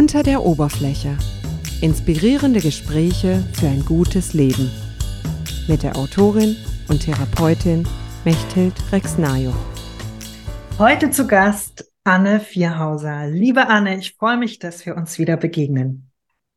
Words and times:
Unter 0.00 0.22
der 0.22 0.42
Oberfläche. 0.42 1.18
Inspirierende 1.82 2.60
Gespräche 2.60 3.44
für 3.52 3.66
ein 3.66 3.84
gutes 3.84 4.32
Leben. 4.32 4.70
Mit 5.68 5.82
der 5.82 5.94
Autorin 5.94 6.56
und 6.88 7.04
Therapeutin 7.04 7.86
Mechthild 8.24 8.72
Rexnajo. 8.92 9.52
Heute 10.78 11.10
zu 11.10 11.26
Gast 11.26 11.92
Anne 12.02 12.40
Vierhauser. 12.40 13.26
Liebe 13.26 13.66
Anne, 13.66 13.98
ich 13.98 14.14
freue 14.14 14.38
mich, 14.38 14.58
dass 14.58 14.86
wir 14.86 14.96
uns 14.96 15.18
wieder 15.18 15.36
begegnen. 15.36 16.10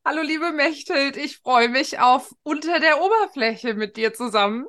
Hallo 0.05 0.21
liebe 0.21 0.53
Mechthild, 0.53 1.17
ich 1.17 1.39
freue 1.39 1.67
mich 1.67 1.99
auf 1.99 2.33
Unter 2.43 2.79
der 2.79 3.01
Oberfläche 3.01 3.73
mit 3.73 3.97
dir 3.97 4.13
zusammen. 4.13 4.67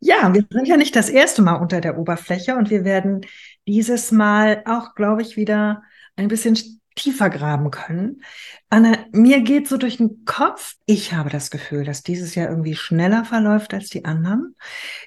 Ja, 0.00 0.34
wir 0.34 0.44
sind 0.50 0.68
ja 0.68 0.76
nicht 0.76 0.94
das 0.94 1.08
erste 1.08 1.40
Mal 1.40 1.54
unter 1.54 1.80
der 1.80 1.96
Oberfläche 1.96 2.56
und 2.56 2.68
wir 2.68 2.84
werden 2.84 3.24
dieses 3.66 4.12
Mal 4.12 4.62
auch, 4.66 4.94
glaube 4.94 5.22
ich, 5.22 5.38
wieder 5.38 5.82
ein 6.16 6.28
bisschen 6.28 6.73
tiefer 6.94 7.30
graben 7.30 7.70
können. 7.70 8.22
Anne, 8.70 9.06
mir 9.12 9.40
geht 9.40 9.68
so 9.68 9.76
durch 9.76 9.96
den 9.96 10.24
Kopf, 10.24 10.74
ich 10.86 11.12
habe 11.12 11.30
das 11.30 11.50
Gefühl, 11.50 11.84
dass 11.84 12.02
dieses 12.02 12.34
Jahr 12.34 12.48
irgendwie 12.48 12.76
schneller 12.76 13.24
verläuft 13.24 13.74
als 13.74 13.88
die 13.88 14.04
anderen. 14.04 14.54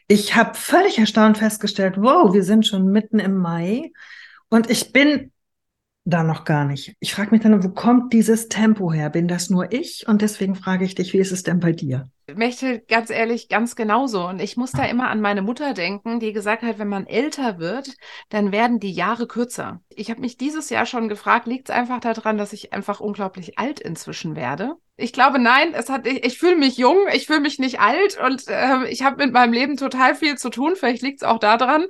Ich 0.08 0.36
habe 0.36 0.54
völlig 0.56 0.98
erstaunt 0.98 1.38
festgestellt, 1.38 1.96
wow, 1.98 2.34
wir 2.34 2.44
sind 2.44 2.68
schon 2.68 2.92
mitten 2.92 3.20
im 3.20 3.38
Mai 3.38 3.92
und 4.50 4.70
ich 4.70 4.92
bin 4.92 5.32
da 6.08 6.24
noch 6.24 6.46
gar 6.46 6.66
nicht. 6.66 6.96
Ich 7.00 7.14
frage 7.14 7.32
mich 7.32 7.42
dann, 7.42 7.64
wo 7.64 7.70
kommt 7.70 8.14
dieses 8.14 8.48
Tempo 8.48 8.92
her? 8.94 9.10
Bin 9.10 9.28
das 9.28 9.50
nur 9.50 9.72
ich? 9.72 10.06
Und 10.08 10.22
deswegen 10.22 10.56
frage 10.56 10.86
ich 10.86 10.96
dich, 10.96 11.14
wie 11.14 11.18
ist 11.18 11.32
es 11.32 11.44
denn 11.44 11.60
bei 11.60 11.74
dir? 11.74 12.10
möchte 12.36 12.82
ganz 12.82 13.10
ehrlich 13.10 13.48
ganz 13.48 13.76
genauso. 13.76 14.28
Und 14.28 14.42
ich 14.42 14.58
muss 14.58 14.72
da 14.72 14.84
immer 14.84 15.10
an 15.10 15.22
meine 15.22 15.42
Mutter 15.42 15.74
denken, 15.74 16.20
die 16.20 16.34
gesagt 16.34 16.62
hat, 16.62 16.78
wenn 16.80 16.90
man 16.90 17.08
älter 17.08 17.58
wird, 17.58 17.96
dann 18.30 18.52
werden 18.52 18.80
die 18.80 18.92
Jahre 18.92 19.28
kürzer. 19.28 19.82
Ich 19.90 20.10
habe 20.10 20.20
mich 20.20 20.38
dieses 20.38 20.70
Jahr 20.70 20.86
schon 20.86 21.08
gefragt, 21.08 21.48
liegt 21.48 21.70
es 21.70 21.76
einfach 21.76 22.00
daran, 22.00 22.38
dass 22.38 22.54
ich 22.54 22.74
einfach 22.74 23.00
unglaublich 23.00 23.58
alt 23.58 23.80
inzwischen 23.80 24.36
werde? 24.36 24.76
Ich 24.98 25.14
glaube, 25.14 25.40
nein, 25.40 25.74
es 25.74 25.90
hat, 25.90 26.08
ich, 26.08 26.26
ich 26.26 26.40
fühle 26.40 26.56
mich 26.56 26.78
jung, 26.78 26.98
ich 27.14 27.28
fühle 27.28 27.40
mich 27.40 27.60
nicht 27.60 27.80
alt 27.80 28.20
und 28.20 28.48
äh, 28.48 28.86
ich 28.90 29.04
habe 29.04 29.24
mit 29.24 29.32
meinem 29.32 29.54
Leben 29.54 29.78
total 29.78 30.16
viel 30.16 30.38
zu 30.38 30.50
tun. 30.50 30.76
Vielleicht 30.76 31.04
liegt 31.04 31.22
es 31.22 31.28
auch 31.28 31.40
daran. 31.40 31.86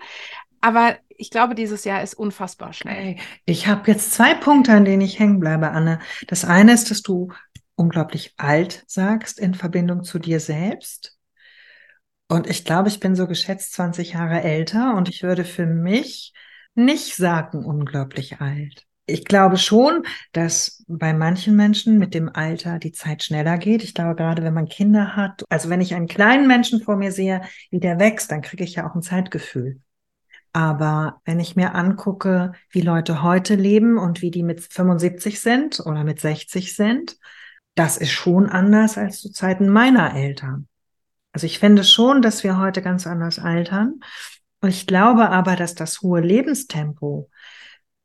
Aber 0.62 0.98
ich 1.10 1.32
glaube, 1.32 1.56
dieses 1.56 1.84
Jahr 1.84 2.04
ist 2.04 2.14
unfassbar 2.14 2.74
schnell. 2.74 3.18
Ich 3.46 3.68
habe 3.68 3.90
jetzt 3.92 4.14
zwei 4.14 4.34
Punkte, 4.34 4.74
an 4.74 4.86
denen 4.86 5.02
ich 5.02 5.20
hängen 5.20 5.40
bleibe, 5.40 5.72
Anne. 5.72 6.00
Das 6.28 6.46
eine 6.46 6.74
ist, 6.74 6.92
dass 6.92 7.02
du 7.02 7.32
unglaublich 7.76 8.34
alt 8.38 8.84
sagst 8.88 9.40
in 9.40 9.54
Verbindung 9.54 10.04
zu 10.04 10.20
dir 10.20 10.40
selbst. 10.40 11.18
Und 12.28 12.48
ich 12.48 12.66
glaube, 12.66 12.90
ich 12.90 13.00
bin 13.00 13.16
so 13.16 13.28
geschätzt 13.28 13.74
20 13.74 14.14
Jahre 14.14 14.42
älter 14.42 14.96
und 14.96 15.08
ich 15.10 15.24
würde 15.24 15.46
für 15.46 15.66
mich 15.66 16.34
nicht 16.76 17.16
sagen 17.16 17.64
unglaublich 17.64 18.42
alt. 18.42 18.84
Ich 19.10 19.24
glaube 19.24 19.56
schon, 19.58 20.04
dass 20.34 20.84
bei 20.88 21.14
manchen 21.14 21.56
Menschen 21.56 21.98
mit 21.98 22.14
dem 22.14 22.28
Alter 22.28 22.78
die 22.78 22.92
Zeit 22.92 23.24
schneller 23.24 23.58
geht. 23.58 23.82
Ich 23.82 23.94
glaube, 23.94 24.16
gerade 24.16 24.44
wenn 24.44 24.54
man 24.54 24.68
Kinder 24.68 25.16
hat, 25.16 25.46
also 25.48 25.70
wenn 25.70 25.80
ich 25.80 25.96
einen 25.96 26.08
kleinen 26.08 26.46
Menschen 26.46 26.82
vor 26.82 26.98
mir 26.98 27.14
sehe, 27.14 27.42
wie 27.72 27.80
der 27.80 28.00
wächst, 28.00 28.32
dann 28.32 28.42
kriege 28.42 28.66
ich 28.66 28.76
ja 28.76 28.90
auch 28.90 28.96
ein 28.96 29.02
Zeitgefühl. 29.02 29.80
Aber 30.54 31.22
wenn 31.26 31.40
ich 31.40 31.56
mir 31.56 31.76
angucke, 31.76 32.54
wie 32.70 32.82
Leute 32.82 33.22
heute 33.24 33.56
leben 33.56 33.98
und 33.98 34.22
wie 34.22 34.32
die 34.32 34.44
mit 34.44 34.62
75 34.62 35.40
sind 35.40 35.80
oder 35.80 36.04
mit 36.04 36.20
60 36.20 36.76
sind, 36.76 37.18
das 37.76 37.98
ist 37.98 38.12
schon 38.12 38.50
anders 38.50 38.98
als 38.98 39.22
zu 39.22 39.32
Zeiten 39.32 39.70
meiner 39.70 40.16
Eltern. 40.16 40.68
Also 41.32 41.46
ich 41.46 41.60
finde 41.60 41.84
schon, 41.84 42.22
dass 42.22 42.44
wir 42.44 42.58
heute 42.58 42.82
ganz 42.82 43.06
anders 43.06 43.38
altern. 43.38 44.00
Und 44.62 44.70
ich 44.70 44.88
glaube 44.88 45.30
aber, 45.30 45.56
dass 45.56 45.76
das 45.76 46.02
hohe 46.02 46.22
Lebenstempo 46.22 47.30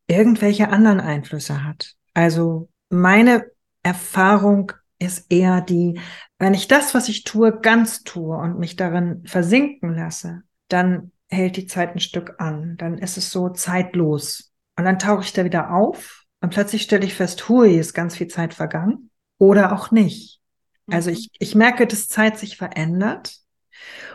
irgendwelche 0.06 0.68
anderen 0.68 1.00
Einflüsse 1.00 1.64
hat. 1.64 1.94
Also 2.12 2.68
meine 2.90 3.46
Erfahrung 3.82 4.72
ist 4.98 5.32
eher 5.32 5.60
die, 5.60 5.98
wenn 6.38 6.54
ich 6.54 6.68
das, 6.68 6.94
was 6.94 7.08
ich 7.08 7.24
tue, 7.24 7.58
ganz 7.60 8.02
tue 8.02 8.36
und 8.36 8.58
mich 8.58 8.76
darin 8.76 9.22
versinken 9.24 9.94
lasse, 9.94 10.42
dann 10.68 11.11
hält 11.32 11.56
die 11.56 11.66
Zeit 11.66 11.94
ein 11.94 12.00
Stück 12.00 12.36
an. 12.38 12.76
Dann 12.76 12.98
ist 12.98 13.16
es 13.16 13.30
so 13.30 13.48
zeitlos. 13.48 14.52
Und 14.76 14.84
dann 14.84 14.98
tauche 14.98 15.22
ich 15.22 15.32
da 15.32 15.44
wieder 15.44 15.72
auf 15.72 16.24
und 16.40 16.50
plötzlich 16.50 16.82
stelle 16.82 17.04
ich 17.04 17.14
fest, 17.14 17.48
hui, 17.48 17.76
ist 17.76 17.94
ganz 17.94 18.16
viel 18.16 18.26
Zeit 18.26 18.52
vergangen 18.52 19.10
oder 19.38 19.72
auch 19.72 19.90
nicht. 19.90 20.40
Also 20.88 21.10
mhm. 21.10 21.16
ich, 21.16 21.30
ich 21.38 21.54
merke, 21.54 21.86
dass 21.86 22.08
Zeit 22.08 22.38
sich 22.38 22.56
verändert. 22.56 23.36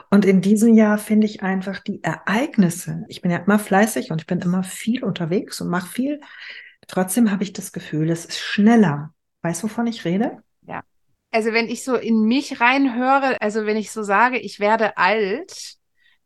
Und 0.10 0.26
in 0.26 0.42
diesem 0.42 0.74
Jahr 0.74 0.98
finde 0.98 1.28
ich 1.28 1.42
einfach 1.42 1.80
die 1.80 2.04
Ereignisse. 2.04 3.04
Ich 3.08 3.22
bin 3.22 3.32
ja 3.32 3.38
immer 3.38 3.60
fleißig 3.60 4.12
und 4.12 4.22
ich 4.22 4.28
bin 4.28 4.40
immer 4.40 4.64
viel 4.64 5.04
unterwegs 5.04 5.60
und 5.60 5.70
mache 5.70 5.88
viel. 5.88 6.22
Trotzdem 6.88 7.32
habe 7.32 7.44
ich 7.44 7.54
das 7.54 7.72
Gefühl, 7.74 8.10
es 8.10 8.26
ist 8.26 8.40
schneller. 8.40 9.14
Weißt 9.42 9.64
du, 9.64 9.68
wovon 9.68 9.88
ich 9.88 10.06
rede? 10.06 10.38
Ja. 10.62 10.82
Also 11.32 11.52
wenn 11.52 11.68
ich 11.68 11.84
so 11.84 11.96
in 11.96 12.24
mich 12.24 12.62
reinhöre, 12.62 13.42
also 13.42 13.66
wenn 13.66 13.78
ich 13.78 13.92
so 13.92 14.04
sage, 14.04 14.38
ich 14.38 14.60
werde 14.60 14.98
alt, 14.98 15.77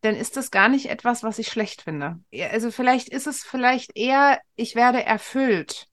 dann 0.01 0.16
ist 0.16 0.35
das 0.35 0.51
gar 0.51 0.67
nicht 0.67 0.89
etwas, 0.89 1.23
was 1.23 1.39
ich 1.39 1.47
schlecht 1.47 1.84
finde. 1.84 2.19
Also 2.51 2.72
vielleicht 2.72 3.09
ist 3.09 3.28
es 3.28 3.44
vielleicht 3.44 3.95
eher, 3.95 4.39
ich 4.56 4.75
werde 4.75 5.03
erfüllt. 5.03 5.88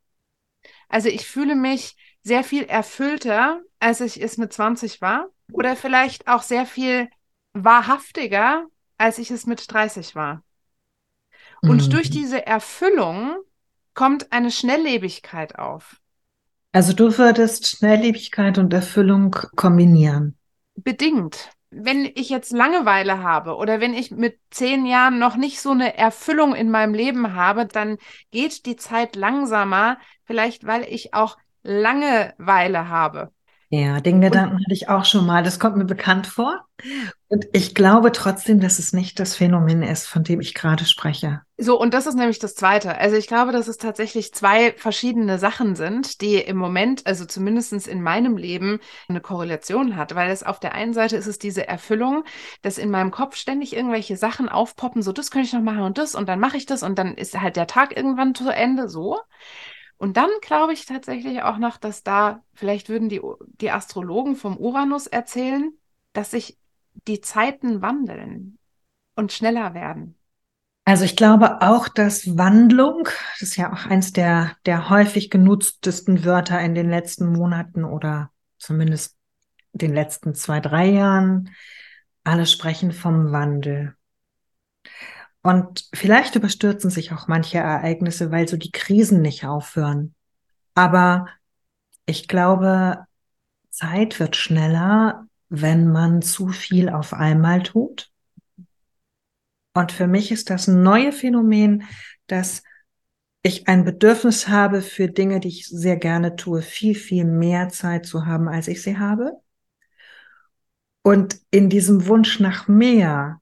Also 0.89 1.09
ich 1.09 1.27
fühle 1.27 1.55
mich 1.55 1.97
sehr 2.23 2.43
viel 2.43 2.65
erfüllter, 2.65 3.61
als 3.79 4.01
ich 4.01 4.21
es 4.21 4.39
mit 4.39 4.53
20 4.53 5.01
war. 5.01 5.29
Oder 5.53 5.77
vielleicht 5.77 6.29
auch 6.29 6.43
sehr 6.43 6.67
viel 6.67 7.09
wahrhaftiger, 7.53 8.67
als 8.97 9.19
ich 9.19 9.31
es 9.31 9.47
mit 9.47 9.71
30 9.73 10.15
war. 10.15 10.43
Und 11.63 11.87
mhm. 11.87 11.91
durch 11.91 12.11
diese 12.11 12.47
Erfüllung 12.47 13.37
kommt 13.95 14.33
eine 14.33 14.51
Schnelllebigkeit 14.51 15.59
auf. 15.59 16.01
Also 16.73 16.93
du 16.93 17.17
würdest 17.19 17.67
Schnelllebigkeit 17.67 18.59
und 18.59 18.73
Erfüllung 18.73 19.35
kombinieren. 19.57 20.37
Bedingt. 20.77 21.51
Wenn 21.71 22.06
ich 22.15 22.31
jetzt 22.31 22.53
Langeweile 22.53 23.23
habe 23.23 23.56
oder 23.56 23.81
wenn 23.81 23.93
ich 23.93 24.11
mit 24.11 24.39
zehn 24.51 24.87
Jahren 24.87 25.19
noch 25.19 25.37
nicht 25.37 25.61
so 25.61 25.71
eine 25.71 25.97
Erfüllung 25.97 26.55
in 26.55 26.71
meinem 26.71 26.95
Leben 26.95 27.34
habe, 27.34 27.67
dann 27.67 27.99
geht 28.31 28.65
die 28.65 28.77
Zeit 28.77 29.17
langsamer, 29.17 29.99
vielleicht 30.25 30.67
weil 30.67 30.84
ich 30.84 31.12
auch 31.12 31.37
Langeweile 31.62 32.89
habe. 32.89 33.33
Ja, 33.71 34.01
den 34.01 34.23
Gedanken 34.23 34.56
hatte 34.56 34.73
ich 34.73 34.89
auch 34.89 35.05
schon 35.05 35.27
mal. 35.27 35.43
Das 35.43 35.61
kommt 35.61 35.77
mir 35.77 35.84
bekannt 35.84 36.27
vor. 36.27 36.65
Und 37.29 37.47
ich 37.53 37.75
glaube 37.75 38.12
trotzdem, 38.12 38.61
dass 38.61 38.79
es 38.79 38.95
nicht 38.95 39.21
das 39.21 39.37
Phänomen 39.37 39.83
ist, 39.83 40.06
von 40.06 40.25
dem 40.25 40.41
ich 40.41 40.55
gerade 40.55 40.87
spreche. 40.87 41.43
So, 41.59 41.79
und 41.79 41.93
das 41.93 42.06
ist 42.06 42.15
nämlich 42.15 42.39
das 42.39 42.55
Zweite. 42.55 42.97
Also 42.97 43.17
ich 43.17 43.27
glaube, 43.27 43.53
dass 43.53 43.69
es 43.69 43.77
tatsächlich 43.77 44.33
zwei 44.33 44.73
verschiedene 44.73 45.39
Sachen 45.39 45.77
sind, 45.77 46.23
die 46.23 46.37
im 46.37 46.56
Moment, 46.56 47.06
also 47.06 47.27
zumindest 47.27 47.87
in 47.87 48.01
meinem 48.01 48.39
Leben, 48.39 48.81
eine 49.09 49.21
Korrelation 49.21 49.97
hat. 49.97 50.15
Weil 50.15 50.31
es 50.31 50.45
auf 50.45 50.61
der 50.61 50.75
einen 50.75 50.95
Seite 50.95 51.17
ist 51.17 51.27
es 51.27 51.39
diese 51.39 51.69
Erfüllung, 51.69 52.25
dass 52.62 52.79
in 52.79 52.91
meinem 52.91 53.11
Kopf 53.11 53.37
ständig 53.37 53.77
irgendwelche 53.77 54.17
Sachen 54.17 54.49
aufpoppen, 54.49 55.03
so 55.03 55.12
das 55.12 55.31
könnte 55.31 55.49
ich 55.49 55.53
noch 55.53 55.61
machen 55.61 55.83
und 55.83 55.99
das 55.99 56.15
und 56.15 56.27
dann 56.27 56.41
mache 56.41 56.56
ich 56.56 56.65
das 56.65 56.83
und 56.83 56.99
dann 56.99 57.15
ist 57.17 57.39
halt 57.39 57.56
der 57.56 57.67
Tag 57.67 57.95
irgendwann 57.95 58.35
zu 58.35 58.49
Ende 58.49 58.89
so. 58.89 59.19
Und 59.99 60.17
dann 60.17 60.31
glaube 60.41 60.73
ich 60.73 60.87
tatsächlich 60.87 61.43
auch 61.43 61.59
noch, 61.59 61.77
dass 61.77 62.05
da, 62.05 62.43
vielleicht 62.55 62.89
würden 62.89 63.09
die, 63.09 63.21
die 63.61 63.71
Astrologen 63.71 64.37
vom 64.37 64.57
Uranus 64.57 65.07
erzählen, 65.09 65.73
dass 66.13 66.31
sich 66.31 66.57
die 67.07 67.21
Zeiten 67.21 67.83
wandeln 67.83 68.59
und 69.17 69.33
schneller 69.33 69.75
werden. 69.75 70.15
Also 70.85 71.05
ich 71.05 71.17
glaube 71.17 71.61
auch, 71.61 71.89
dass 71.89 72.39
Wandlung, 72.39 73.09
das 73.33 73.51
ist 73.51 73.57
ja 73.57 73.73
auch 73.73 73.85
eins 73.87 74.13
der, 74.13 74.57
der 74.65 74.89
häufig 74.89 75.29
genutztesten 75.29 76.25
Wörter 76.25 76.59
in 76.61 76.75
den 76.75 76.89
letzten 76.89 77.31
Monaten 77.31 77.85
oder 77.85 78.31
zumindest 78.57 79.19
den 79.73 79.93
letzten 79.93 80.35
zwei, 80.35 80.61
drei 80.61 80.87
Jahren, 80.87 81.51
alle 82.25 82.47
sprechen 82.47 82.93
vom 82.93 83.33
Wandel. 83.33 83.98
Und 85.43 85.88
vielleicht 85.94 86.34
überstürzen 86.34 86.91
sich 86.91 87.12
auch 87.12 87.28
manche 87.28 87.59
Ereignisse, 87.59 88.31
weil 88.31 88.49
so 88.49 88.56
die 88.56 88.73
Krisen 88.73 89.23
nicht 89.23 89.44
aufhören. 89.44 90.14
Aber 90.75 91.29
ich 92.06 92.29
glaube, 92.29 93.05
Zeit 93.70 94.19
wird 94.19 94.37
schneller, 94.37 95.26
wenn 95.49 95.90
man 95.90 96.23
zu 96.23 96.49
viel 96.49 96.88
auf 96.88 97.12
einmal 97.12 97.62
tut. 97.62 98.11
Und 99.75 99.93
für 99.93 100.06
mich 100.06 100.32
ist 100.32 100.50
das 100.50 100.67
ein 100.67 100.82
neues 100.82 101.20
Phänomen, 101.20 101.84
dass 102.26 102.62
ich 103.43 103.69
ein 103.69 103.84
Bedürfnis 103.84 104.49
habe 104.49 104.82
für 104.82 105.08
Dinge, 105.08 105.41
die 105.41 105.49
ich 105.49 105.67
sehr 105.69 105.96
gerne 105.96 106.37
tue, 106.37 106.62
viel, 106.62 106.94
viel 106.94 107.25
mehr 107.25 107.69
Zeit 107.69 108.05
zu 108.05 108.26
haben, 108.26 108.49
als 108.49 108.69
ich 108.69 108.82
sie 108.82 108.99
habe. 108.99 109.32
Und 111.02 111.41
in 111.50 111.70
diesem 111.70 112.06
Wunsch 112.06 112.41
nach 112.41 112.69
mehr 112.69 113.41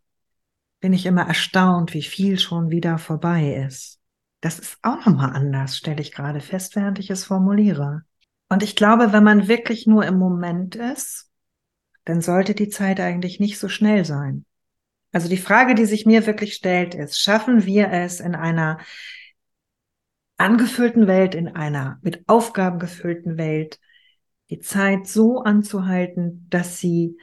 bin 0.87 0.93
ich 0.93 1.07
immer 1.07 1.27
erstaunt, 1.27 1.95
wie 1.95 2.03
viel 2.05 2.39
schon 2.39 2.71
wieder 2.71 2.99
vorbei 2.99 3.61
ist. 3.67 3.99
Das 4.41 4.61
ist 4.61 4.79
auch 4.83 5.05
nochmal 5.05 5.35
anders, 5.35 5.77
stelle 5.77 6.01
ich 6.01 6.13
gerade 6.13 6.39
fest, 6.39 6.77
während 6.77 7.01
ich 7.01 7.11
es 7.11 7.25
formuliere. 7.25 8.03
Und 8.49 8.63
ich 8.63 8.77
glaube, 8.77 9.13
wenn 9.13 9.25
man 9.25 9.49
wirklich 9.49 9.89
nur 9.89 10.07
im 10.07 10.17
Moment 10.17 10.77
ist, 10.77 11.29
dann 12.05 12.21
sollte 12.21 12.55
die 12.55 12.69
Zeit 12.69 13.01
eigentlich 13.01 13.41
nicht 13.41 13.59
so 13.59 13.69
schnell 13.69 14.05
sein. 14.05 14.45
Also 15.11 15.29
die 15.29 15.39
Frage, 15.39 15.75
die 15.75 15.87
sich 15.87 16.07
mir 16.07 16.25
wirklich 16.25 16.55
stellt, 16.55 16.95
ist, 16.95 17.21
schaffen 17.21 17.67
wir 17.67 17.91
es 17.91 18.21
in 18.21 18.37
einer 18.37 18.79
angefüllten 20.37 21.09
Welt, 21.09 21.35
in 21.35 21.49
einer 21.49 21.99
mit 22.03 22.29
Aufgaben 22.29 22.79
gefüllten 22.79 23.39
Welt, 23.39 23.81
die 24.51 24.61
Zeit 24.61 25.09
so 25.09 25.41
anzuhalten, 25.41 26.47
dass 26.49 26.79
sie 26.79 27.19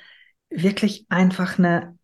wirklich 0.50 1.06
einfach 1.07 1.57
eine, 1.57 1.98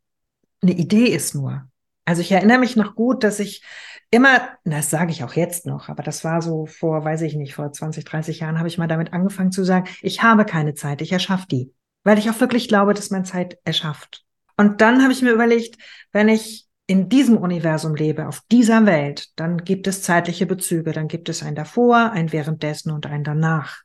eine 0.61 0.73
Idee 0.73 1.07
ist 1.07 1.35
nur. 1.35 1.67
Also 2.05 2.21
ich 2.21 2.31
erinnere 2.31 2.59
mich 2.59 2.75
noch 2.75 2.95
gut, 2.95 3.23
dass 3.23 3.39
ich 3.39 3.63
immer, 4.11 4.41
das 4.63 4.89
sage 4.89 5.11
ich 5.11 5.23
auch 5.23 5.33
jetzt 5.33 5.65
noch, 5.65 5.89
aber 5.89 6.03
das 6.03 6.23
war 6.23 6.41
so 6.41 6.65
vor, 6.65 7.05
weiß 7.05 7.21
ich 7.21 7.35
nicht, 7.35 7.53
vor 7.53 7.71
20, 7.71 8.03
30 8.03 8.39
Jahren 8.39 8.57
habe 8.57 8.67
ich 8.67 8.77
mal 8.77 8.87
damit 8.87 9.13
angefangen 9.13 9.51
zu 9.51 9.63
sagen, 9.63 9.87
ich 10.01 10.23
habe 10.23 10.45
keine 10.45 10.73
Zeit, 10.73 11.01
ich 11.01 11.11
erschaffe 11.11 11.45
die, 11.51 11.71
weil 12.03 12.17
ich 12.17 12.29
auch 12.29 12.39
wirklich 12.39 12.67
glaube, 12.67 12.93
dass 12.93 13.11
man 13.11 13.25
Zeit 13.25 13.59
erschafft. 13.63 14.25
Und 14.57 14.81
dann 14.81 15.03
habe 15.03 15.13
ich 15.13 15.21
mir 15.21 15.31
überlegt, 15.31 15.77
wenn 16.11 16.27
ich 16.27 16.67
in 16.87 17.07
diesem 17.07 17.37
Universum 17.37 17.93
lebe, 17.93 18.27
auf 18.27 18.41
dieser 18.51 18.87
Welt, 18.87 19.27
dann 19.35 19.63
gibt 19.63 19.85
es 19.85 20.01
zeitliche 20.01 20.47
Bezüge, 20.47 20.91
dann 20.91 21.07
gibt 21.07 21.29
es 21.29 21.43
ein 21.43 21.53
davor, 21.53 22.11
ein 22.11 22.31
währenddessen 22.31 22.91
und 22.91 23.05
ein 23.05 23.23
danach. 23.23 23.83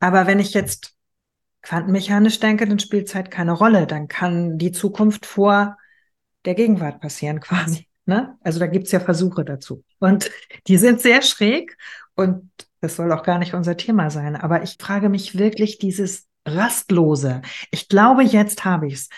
Aber 0.00 0.26
wenn 0.26 0.40
ich 0.40 0.52
jetzt 0.52 0.96
quantenmechanisch 1.62 2.40
denke, 2.40 2.66
dann 2.66 2.78
spielt 2.78 3.08
Zeit 3.08 3.30
keine 3.30 3.52
Rolle, 3.52 3.86
dann 3.86 4.08
kann 4.08 4.58
die 4.58 4.72
Zukunft 4.72 5.26
vor 5.26 5.78
der 6.44 6.54
Gegenwart 6.54 7.00
passieren 7.00 7.40
quasi. 7.40 7.88
Ne? 8.04 8.36
Also 8.40 8.58
da 8.58 8.66
gibt's 8.66 8.92
ja 8.92 9.00
Versuche 9.00 9.44
dazu. 9.44 9.84
Und 9.98 10.30
die 10.66 10.76
sind 10.76 11.00
sehr 11.00 11.22
schräg 11.22 11.76
und 12.14 12.50
das 12.80 12.96
soll 12.96 13.12
auch 13.12 13.22
gar 13.22 13.38
nicht 13.38 13.54
unser 13.54 13.76
Thema 13.76 14.10
sein. 14.10 14.34
Aber 14.34 14.62
ich 14.62 14.76
frage 14.78 15.08
mich 15.08 15.38
wirklich 15.38 15.78
dieses 15.78 16.26
Rastlose. 16.44 17.42
Ich 17.70 17.88
glaube, 17.88 18.24
jetzt 18.24 18.64
habe 18.64 18.88
ich's. 18.88 19.08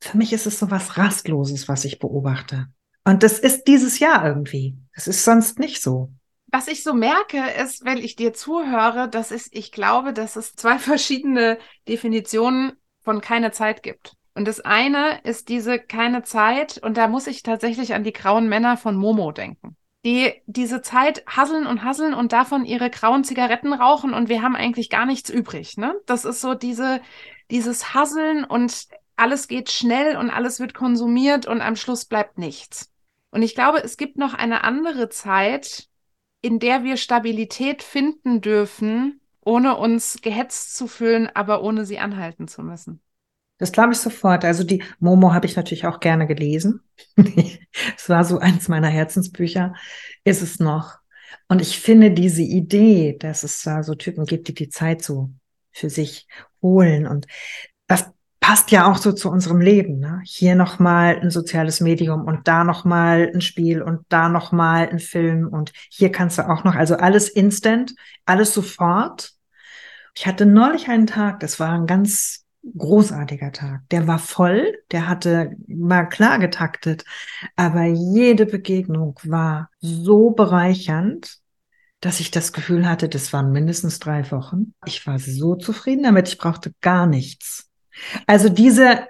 Für 0.00 0.16
mich 0.16 0.32
ist 0.32 0.46
es 0.46 0.58
so 0.58 0.70
was 0.70 0.96
Rastloses, 0.96 1.68
was 1.68 1.84
ich 1.84 1.98
beobachte. 1.98 2.68
Und 3.04 3.22
das 3.22 3.38
ist 3.38 3.64
dieses 3.64 3.98
Jahr 3.98 4.26
irgendwie. 4.26 4.78
Das 4.94 5.06
ist 5.06 5.24
sonst 5.24 5.58
nicht 5.58 5.82
so. 5.82 6.10
Was 6.54 6.68
ich 6.68 6.84
so 6.84 6.94
merke, 6.94 7.42
ist, 7.60 7.84
wenn 7.84 7.98
ich 7.98 8.14
dir 8.14 8.32
zuhöre, 8.32 9.08
dass 9.08 9.32
es, 9.32 9.48
ich 9.50 9.72
glaube, 9.72 10.12
dass 10.12 10.36
es 10.36 10.54
zwei 10.54 10.78
verschiedene 10.78 11.58
Definitionen 11.88 12.74
von 13.02 13.20
keine 13.20 13.50
Zeit 13.50 13.82
gibt. 13.82 14.14
Und 14.36 14.46
das 14.46 14.60
eine 14.60 15.20
ist 15.24 15.48
diese 15.48 15.80
keine 15.80 16.22
Zeit, 16.22 16.78
und 16.78 16.96
da 16.96 17.08
muss 17.08 17.26
ich 17.26 17.42
tatsächlich 17.42 17.92
an 17.92 18.04
die 18.04 18.12
grauen 18.12 18.48
Männer 18.48 18.76
von 18.76 18.94
Momo 18.94 19.32
denken. 19.32 19.76
Die 20.04 20.32
diese 20.46 20.80
Zeit 20.80 21.24
hasseln 21.26 21.66
und 21.66 21.82
hasseln 21.82 22.14
und 22.14 22.30
davon 22.30 22.64
ihre 22.64 22.88
grauen 22.88 23.24
Zigaretten 23.24 23.72
rauchen 23.72 24.14
und 24.14 24.28
wir 24.28 24.40
haben 24.40 24.54
eigentlich 24.54 24.90
gar 24.90 25.06
nichts 25.06 25.30
übrig. 25.30 25.76
Ne? 25.76 25.92
Das 26.06 26.24
ist 26.24 26.40
so 26.40 26.54
diese, 26.54 27.00
dieses 27.50 27.94
Hasseln 27.94 28.44
und 28.44 28.86
alles 29.16 29.48
geht 29.48 29.72
schnell 29.72 30.16
und 30.16 30.30
alles 30.30 30.60
wird 30.60 30.72
konsumiert 30.72 31.46
und 31.46 31.62
am 31.62 31.74
Schluss 31.74 32.04
bleibt 32.04 32.38
nichts. 32.38 32.92
Und 33.32 33.42
ich 33.42 33.56
glaube, 33.56 33.82
es 33.82 33.96
gibt 33.96 34.18
noch 34.18 34.34
eine 34.34 34.62
andere 34.62 35.08
Zeit, 35.08 35.88
in 36.44 36.58
der 36.58 36.84
wir 36.84 36.98
Stabilität 36.98 37.82
finden 37.82 38.42
dürfen, 38.42 39.18
ohne 39.40 39.78
uns 39.78 40.18
gehetzt 40.20 40.76
zu 40.76 40.86
fühlen, 40.86 41.30
aber 41.32 41.62
ohne 41.62 41.86
sie 41.86 41.98
anhalten 41.98 42.48
zu 42.48 42.62
müssen. 42.62 43.00
Das 43.56 43.72
glaube 43.72 43.94
ich 43.94 43.98
sofort. 43.98 44.44
Also 44.44 44.62
die 44.62 44.82
Momo 44.98 45.32
habe 45.32 45.46
ich 45.46 45.56
natürlich 45.56 45.86
auch 45.86 46.00
gerne 46.00 46.26
gelesen. 46.26 46.82
Es 47.96 48.10
war 48.10 48.24
so 48.24 48.38
eins 48.38 48.68
meiner 48.68 48.88
Herzensbücher, 48.88 49.74
ist 50.24 50.42
es 50.42 50.58
noch. 50.60 50.98
Und 51.48 51.62
ich 51.62 51.80
finde 51.80 52.10
diese 52.10 52.42
Idee, 52.42 53.16
dass 53.18 53.42
es 53.42 53.62
da 53.62 53.82
so 53.82 53.94
Typen 53.94 54.26
gibt, 54.26 54.48
die 54.48 54.54
die 54.54 54.68
Zeit 54.68 55.02
so 55.02 55.30
für 55.72 55.88
sich 55.88 56.28
holen 56.60 57.06
und 57.06 57.26
das 57.86 58.12
passt 58.44 58.70
ja 58.72 58.86
auch 58.92 58.98
so 58.98 59.12
zu 59.12 59.30
unserem 59.30 59.58
Leben. 59.58 60.00
Ne? 60.00 60.20
Hier 60.22 60.54
nochmal 60.54 61.18
ein 61.18 61.30
soziales 61.30 61.80
Medium 61.80 62.26
und 62.26 62.46
da 62.46 62.62
nochmal 62.62 63.30
ein 63.32 63.40
Spiel 63.40 63.80
und 63.80 64.04
da 64.10 64.28
nochmal 64.28 64.86
ein 64.86 64.98
Film 64.98 65.48
und 65.48 65.72
hier 65.88 66.12
kannst 66.12 66.36
du 66.36 66.46
auch 66.46 66.62
noch, 66.62 66.74
also 66.74 66.94
alles 66.94 67.30
instant, 67.30 67.94
alles 68.26 68.52
sofort. 68.52 69.32
Ich 70.14 70.26
hatte 70.26 70.44
neulich 70.44 70.88
einen 70.88 71.06
Tag, 71.06 71.40
das 71.40 71.58
war 71.58 71.70
ein 71.70 71.86
ganz 71.86 72.44
großartiger 72.76 73.50
Tag. 73.50 73.88
Der 73.90 74.06
war 74.06 74.18
voll, 74.18 74.74
der 74.90 75.08
hatte, 75.08 75.52
war 75.66 76.06
klar 76.10 76.38
getaktet, 76.38 77.06
aber 77.56 77.84
jede 77.84 78.44
Begegnung 78.44 79.18
war 79.22 79.70
so 79.80 80.32
bereichernd, 80.32 81.38
dass 82.00 82.20
ich 82.20 82.30
das 82.30 82.52
Gefühl 82.52 82.86
hatte, 82.86 83.08
das 83.08 83.32
waren 83.32 83.52
mindestens 83.52 84.00
drei 84.00 84.30
Wochen. 84.30 84.74
Ich 84.84 85.06
war 85.06 85.18
so 85.18 85.54
zufrieden 85.54 86.02
damit, 86.02 86.28
ich 86.28 86.36
brauchte 86.36 86.74
gar 86.82 87.06
nichts. 87.06 87.70
Also 88.26 88.48
diese 88.48 89.06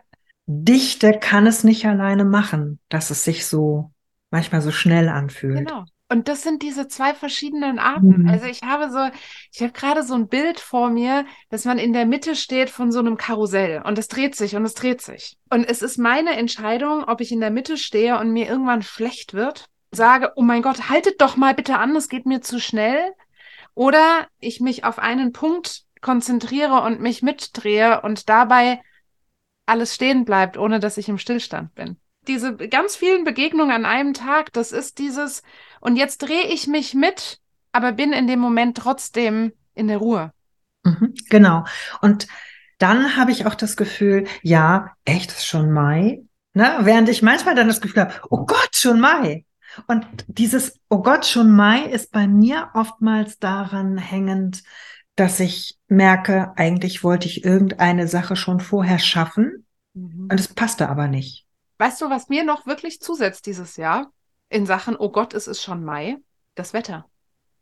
Dichte 0.47 1.19
kann 1.19 1.47
es 1.47 1.65
nicht 1.65 1.87
alleine 1.87 2.25
machen, 2.25 2.79
dass 2.89 3.11
es 3.11 3.25
sich 3.25 3.47
so 3.47 3.91
manchmal 4.31 4.61
so 4.61 4.71
schnell 4.71 5.09
anfühlt. 5.09 5.67
Genau. 5.67 5.85
Und 6.11 6.29
das 6.29 6.43
sind 6.43 6.63
diese 6.63 6.87
zwei 6.87 7.15
verschiedenen 7.15 7.79
Arten. 7.79 8.23
Mhm. 8.23 8.29
Also 8.29 8.47
ich 8.47 8.63
habe 8.63 8.91
so, 8.91 9.09
ich 9.53 9.63
habe 9.63 9.73
gerade 9.73 10.03
so 10.03 10.15
ein 10.15 10.29
Bild 10.29 10.61
vor 10.61 10.91
mir, 10.91 11.25
dass 11.49 11.65
man 11.65 11.79
in 11.79 11.93
der 11.93 12.05
Mitte 12.05 12.37
steht 12.37 12.69
von 12.69 12.93
so 12.93 12.99
einem 12.99 13.17
Karussell 13.17 13.83
und 13.85 13.99
es 13.99 14.09
dreht 14.09 14.37
sich 14.37 14.55
und 14.55 14.65
es 14.65 14.75
dreht 14.75 15.01
sich. 15.01 15.39
Und 15.51 15.65
es 15.65 15.83
ist 15.83 15.99
meine 15.99 16.37
Entscheidung, 16.37 17.05
ob 17.05 17.21
ich 17.21 17.33
in 17.33 17.41
der 17.41 17.51
Mitte 17.51 17.79
stehe 17.79 18.19
und 18.19 18.33
mir 18.33 18.47
irgendwann 18.47 18.83
schlecht 18.83 19.33
wird, 19.33 19.67
sage, 19.93 20.33
oh 20.37 20.43
mein 20.43 20.63
Gott, 20.63 20.91
haltet 20.91 21.21
doch 21.21 21.37
mal 21.37 21.55
bitte 21.55 21.79
an, 21.79 21.97
es 21.97 22.09
geht 22.09 22.27
mir 22.27 22.43
zu 22.43 22.61
schnell. 22.61 23.01
Oder 23.75 24.29
ich 24.39 24.61
mich 24.61 24.85
auf 24.85 24.99
einen 24.99 25.33
Punkt 25.33 25.84
konzentriere 26.05 26.83
und 26.83 27.01
mich 27.01 27.23
mitdrehe 27.23 28.03
und 28.03 28.29
dabei 28.29 28.81
alles 29.67 29.97
stehen 29.97 30.25
bleibt, 30.25 30.57
ohne 30.57 30.79
dass 30.79 30.99
ich 30.99 31.09
im 31.09 31.19
Stillstand 31.19 31.75
bin 31.75 31.99
diese 32.27 32.57
ganz 32.57 32.97
vielen 32.97 33.25
Begegnungen 33.25 33.75
an 33.75 33.85
einem 33.85 34.15
Tag, 34.15 34.53
das 34.53 34.73
ist 34.73 34.99
dieses, 34.99 35.43
und 35.81 35.97
jetzt 35.97 36.19
drehe 36.19 36.47
ich 36.47 36.67
mich 36.67 36.95
mit, 36.95 37.41
aber 37.73 37.93
bin 37.93 38.13
in 38.13 38.27
dem 38.27 38.41
Moment 38.41 38.77
trotzdem 38.77 39.53
in 39.75 39.89
der 39.89 39.99
Ruhe. 39.99 40.33
Mhm, 40.85 41.15
genau. 41.29 41.65
Und 42.01 42.27
dann 42.79 43.17
habe 43.17 43.31
ich 43.31 43.47
auch 43.47 43.55
das 43.55 43.77
Gefühl, 43.77 44.27
ja, 44.43 44.93
echt, 45.05 45.31
ist 45.33 45.47
schon 45.47 45.73
Mai. 45.73 46.23
Ne? 46.55 46.79
Während 46.81 47.09
ich 47.09 47.23
manchmal 47.23 47.55
dann 47.55 47.69
das 47.69 47.81
Gefühl 47.81 48.03
habe, 48.03 48.15
oh 48.31 48.45
Gott, 48.47 48.71
schon 48.75 49.01
Mai. 49.01 49.45
Und 49.87 50.07
dieses, 50.29 50.79
oh 50.89 51.03
Gott, 51.03 51.27
schon 51.27 51.51
Mai 51.51 51.83
ist 51.83 52.13
bei 52.13 52.29
mir 52.29 52.71
oftmals 52.75 53.39
daran 53.39 53.99
hängend, 53.99 54.63
dass 55.17 55.41
ich 55.41 55.79
merke, 55.89 56.53
eigentlich 56.57 57.05
wollte 57.05 57.29
ich 57.29 57.45
irgendeine 57.45 58.09
Sache 58.09 58.37
schon 58.37 58.61
vorher 58.61 58.99
schaffen 58.99 59.67
mhm. 59.95 60.29
und 60.31 60.41
es 60.41 60.49
passte 60.49 60.89
aber 60.89 61.09
nicht. 61.09 61.47
Weißt 61.79 62.01
du, 62.01 62.11
was 62.11 62.29
mir 62.29 62.45
noch 62.45 62.67
wirklich 62.67 63.01
zusetzt 63.01 63.47
dieses 63.47 63.77
Jahr 63.77 64.13
in 64.49 64.67
Sachen, 64.67 64.97
oh 64.97 65.11
Gott, 65.11 65.35
es 65.35 65.47
ist 65.47 65.63
schon 65.63 65.85
Mai? 65.85 66.19
Das 66.55 66.73
Wetter. 66.73 67.07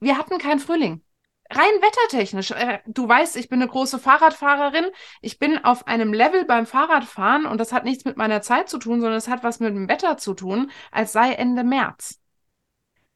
Wir 0.01 0.19
hatten 0.19 0.39
keinen 0.39 0.61
Frühling. 0.61 1.03
Rein 1.51 1.81
wettertechnisch. 1.81 2.51
Äh, 2.53 2.81
du 2.87 3.09
weißt, 3.09 3.37
ich 3.37 3.49
bin 3.49 3.61
eine 3.61 3.71
große 3.71 3.99
Fahrradfahrerin. 3.99 4.87
Ich 5.21 5.39
bin 5.39 5.63
auf 5.65 5.87
einem 5.87 6.13
Level 6.13 6.45
beim 6.45 6.67
Fahrradfahren 6.67 7.47
und 7.47 7.59
das 7.59 7.73
hat 7.73 7.85
nichts 7.85 8.05
mit 8.05 8.17
meiner 8.17 8.43
Zeit 8.43 8.69
zu 8.69 8.79
tun, 8.79 9.01
sondern 9.01 9.19
es 9.19 9.29
hat 9.29 9.43
was 9.43 9.61
mit 9.61 9.75
dem 9.75 9.89
Wetter 9.89 10.17
zu 10.17 10.35
tun, 10.35 10.71
als 10.91 11.13
sei 11.13 11.33
Ende 11.33 11.65
März. 11.65 12.21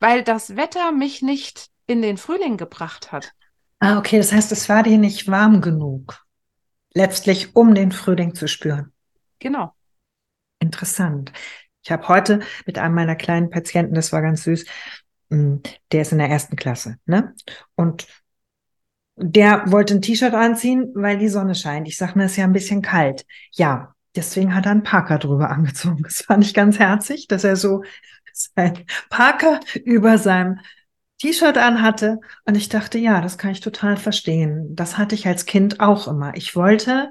Weil 0.01 0.23
das 0.23 0.57
Wetter 0.57 0.93
mich 0.93 1.23
nicht 1.23 1.71
in 1.87 2.03
den 2.03 2.19
Frühling 2.19 2.57
gebracht 2.57 3.13
hat. 3.13 3.33
Ah, 3.79 3.99
okay. 3.99 4.19
Das 4.19 4.33
heißt, 4.33 4.53
es 4.53 4.69
war 4.69 4.83
dir 4.83 4.99
nicht 4.99 5.29
warm 5.29 5.61
genug. 5.61 6.25
Letztlich, 6.95 7.55
um 7.55 7.75
den 7.75 7.93
Frühling 7.93 8.35
zu 8.35 8.49
spüren. 8.49 8.93
Genau. 9.39 9.75
Interessant. 10.61 11.33
Ich 11.83 11.91
habe 11.91 12.09
heute 12.09 12.41
mit 12.65 12.79
einem 12.79 12.95
meiner 12.95 13.17
kleinen 13.17 13.51
Patienten, 13.51 13.95
das 13.95 14.13
war 14.13 14.23
ganz 14.23 14.45
süß, 14.45 14.65
hm, 15.31 15.63
der 15.93 16.03
ist 16.03 16.13
in 16.13 16.19
der 16.19 16.31
ersten 16.31 16.57
Klasse, 16.57 16.99
ne? 17.05 17.35
Und 17.75 18.07
der 19.17 19.71
wollte 19.71 19.95
ein 19.95 20.03
T-Shirt 20.03 20.35
anziehen, 20.35 20.91
weil 20.95 21.19
die 21.19 21.29
Sonne 21.29 21.55
scheint. 21.55 21.89
Ich 21.89 21.97
sage, 21.97 22.19
mir, 22.19 22.27
ist 22.27 22.37
ja 22.37 22.45
ein 22.45 22.53
bisschen 22.53 22.83
kalt. 22.83 23.25
Ja, 23.53 23.95
deswegen 24.15 24.55
hat 24.55 24.67
er 24.67 24.73
einen 24.73 24.83
Parker 24.83 25.19
drüber 25.19 25.51
angezogen. 25.53 26.03
Das 26.03 26.23
fand 26.23 26.45
ich 26.45 26.55
ganz 26.55 26.79
herzig, 26.79 27.29
dass 27.29 27.45
er 27.45 27.57
so 27.57 27.83
sein 28.33 28.85
Parker 29.09 29.61
über 29.85 30.19
seinem 30.19 30.61
T-Shirt 31.19 31.59
anhatte. 31.59 32.19
Und 32.45 32.57
ich 32.57 32.69
dachte, 32.69 32.99
ja, 32.99 33.21
das 33.21 33.39
kann 33.39 33.51
ich 33.51 33.61
total 33.61 33.97
verstehen. 33.97 34.75
Das 34.75 34.99
hatte 34.99 35.15
ich 35.15 35.27
als 35.27 35.47
Kind 35.47 35.81
auch 35.81 36.09
immer. 36.09 36.35
Ich 36.37 36.55
wollte 36.57 37.11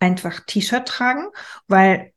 einfach 0.00 0.40
T-Shirt 0.46 0.86
tragen, 0.86 1.26
weil 1.68 2.12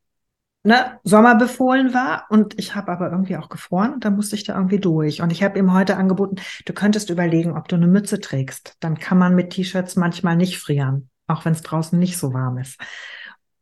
ne, 0.64 1.00
Sommer 1.04 1.36
befohlen 1.36 1.94
war 1.94 2.26
und 2.30 2.58
ich 2.60 2.76
habe 2.76 2.92
aber 2.92 3.12
irgendwie 3.12 3.38
auch 3.38 3.50
gefroren 3.50 3.94
und 3.94 4.04
da 4.04 4.10
musste 4.10 4.36
ich 4.36 4.44
da 4.44 4.56
irgendwie 4.56 4.80
durch. 4.80 5.22
Und 5.22 5.32
ich 5.32 5.44
habe 5.44 5.60
ihm 5.60 5.74
heute 5.74 5.96
angeboten, 5.98 6.38
du 6.66 6.74
könntest 6.74 7.10
überlegen, 7.10 7.56
ob 7.56 7.68
du 7.68 7.76
eine 7.76 7.88
Mütze 7.88 8.20
trägst. 8.20 8.76
Dann 8.80 8.98
kann 8.98 9.18
man 9.18 9.36
mit 9.36 9.52
T-Shirts 9.52 9.96
manchmal 9.96 10.36
nicht 10.36 10.58
frieren, 10.58 11.10
auch 11.28 11.46
wenn 11.46 11.54
es 11.54 11.62
draußen 11.62 11.98
nicht 11.98 12.18
so 12.18 12.34
warm 12.34 12.58
ist. 12.58 12.80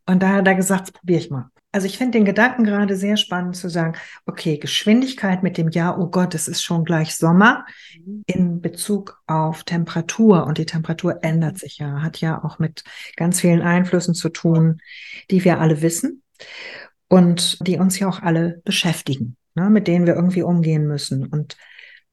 Und 0.05 0.23
da 0.23 0.29
hat 0.29 0.47
er 0.47 0.55
gesagt, 0.55 0.93
probiere 0.93 1.19
ich 1.19 1.29
mal. 1.29 1.49
Also 1.73 1.87
ich 1.87 1.97
finde 1.97 2.19
den 2.19 2.25
Gedanken 2.25 2.63
gerade 2.63 2.95
sehr 2.95 3.17
spannend 3.17 3.55
zu 3.55 3.67
sagen, 3.67 3.97
okay, 4.27 4.59
Geschwindigkeit 4.59 5.41
mit 5.41 5.57
dem 5.57 5.69
Ja, 5.69 5.97
oh 5.97 6.07
Gott, 6.07 6.35
es 6.35 6.47
ist 6.47 6.61
schon 6.63 6.85
gleich 6.85 7.15
Sommer 7.15 7.65
mhm. 8.05 8.23
in 8.27 8.61
Bezug 8.61 9.21
auf 9.25 9.63
Temperatur. 9.63 10.45
Und 10.45 10.59
die 10.59 10.67
Temperatur 10.67 11.23
ändert 11.23 11.57
sich 11.57 11.79
ja, 11.79 12.03
hat 12.03 12.21
ja 12.21 12.43
auch 12.43 12.59
mit 12.59 12.83
ganz 13.17 13.41
vielen 13.41 13.63
Einflüssen 13.63 14.13
zu 14.13 14.29
tun, 14.29 14.81
die 15.31 15.43
wir 15.43 15.59
alle 15.59 15.81
wissen 15.81 16.21
und 17.09 17.57
die 17.67 17.77
uns 17.77 17.97
ja 17.99 18.07
auch 18.07 18.21
alle 18.21 18.61
beschäftigen, 18.65 19.35
ne, 19.55 19.69
mit 19.69 19.87
denen 19.87 20.05
wir 20.05 20.15
irgendwie 20.15 20.43
umgehen 20.43 20.87
müssen. 20.87 21.25
Und 21.25 21.57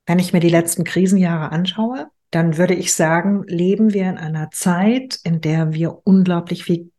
Wenn 0.07 0.19
ich 0.19 0.33
mir 0.33 0.41
die 0.41 0.49
letzten 0.51 0.85
Krisenjahre 0.85 1.53
anschaue, 1.53 2.09
dann 2.31 2.57
würde 2.57 2.75
ich 2.75 2.95
sagen, 2.95 3.45
leben 3.47 3.93
wir 3.93 4.09
in 4.09 4.19
einer 4.19 4.51
Zeit, 4.51 5.19
in 5.25 5.41
der 5.41 5.73
wir 5.73 6.07
unglaublich 6.07 6.65
viel 6.65 6.90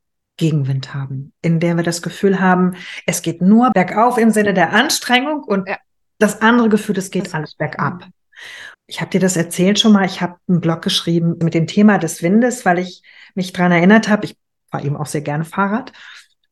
Gegenwind 0.41 0.95
haben, 0.95 1.33
in 1.43 1.59
der 1.59 1.77
wir 1.77 1.83
das 1.83 2.01
Gefühl 2.01 2.39
haben, 2.39 2.73
es 3.05 3.21
geht 3.21 3.43
nur 3.43 3.69
bergauf 3.69 4.17
im 4.17 4.31
Sinne 4.31 4.55
der 4.55 4.73
Anstrengung 4.73 5.43
und 5.43 5.69
ja. 5.69 5.77
das 6.17 6.41
andere 6.41 6.67
Gefühl, 6.67 6.97
es 6.97 7.11
geht 7.11 7.27
das 7.27 7.35
alles 7.35 7.53
bergab. 7.53 8.07
Mhm. 8.07 8.13
Ich 8.87 9.01
habe 9.01 9.11
dir 9.11 9.19
das 9.19 9.37
erzählt 9.37 9.79
schon 9.79 9.93
mal. 9.93 10.03
Ich 10.03 10.19
habe 10.19 10.37
einen 10.49 10.59
Blog 10.59 10.81
geschrieben 10.81 11.37
mit 11.43 11.53
dem 11.53 11.67
Thema 11.67 11.99
des 11.99 12.23
Windes, 12.23 12.65
weil 12.65 12.79
ich 12.79 13.03
mich 13.35 13.53
daran 13.53 13.71
erinnert 13.71 14.09
habe. 14.09 14.25
Ich 14.25 14.35
fahre 14.71 14.83
eben 14.83 14.97
auch 14.97 15.05
sehr 15.05 15.21
gerne 15.21 15.45
Fahrrad. 15.45 15.93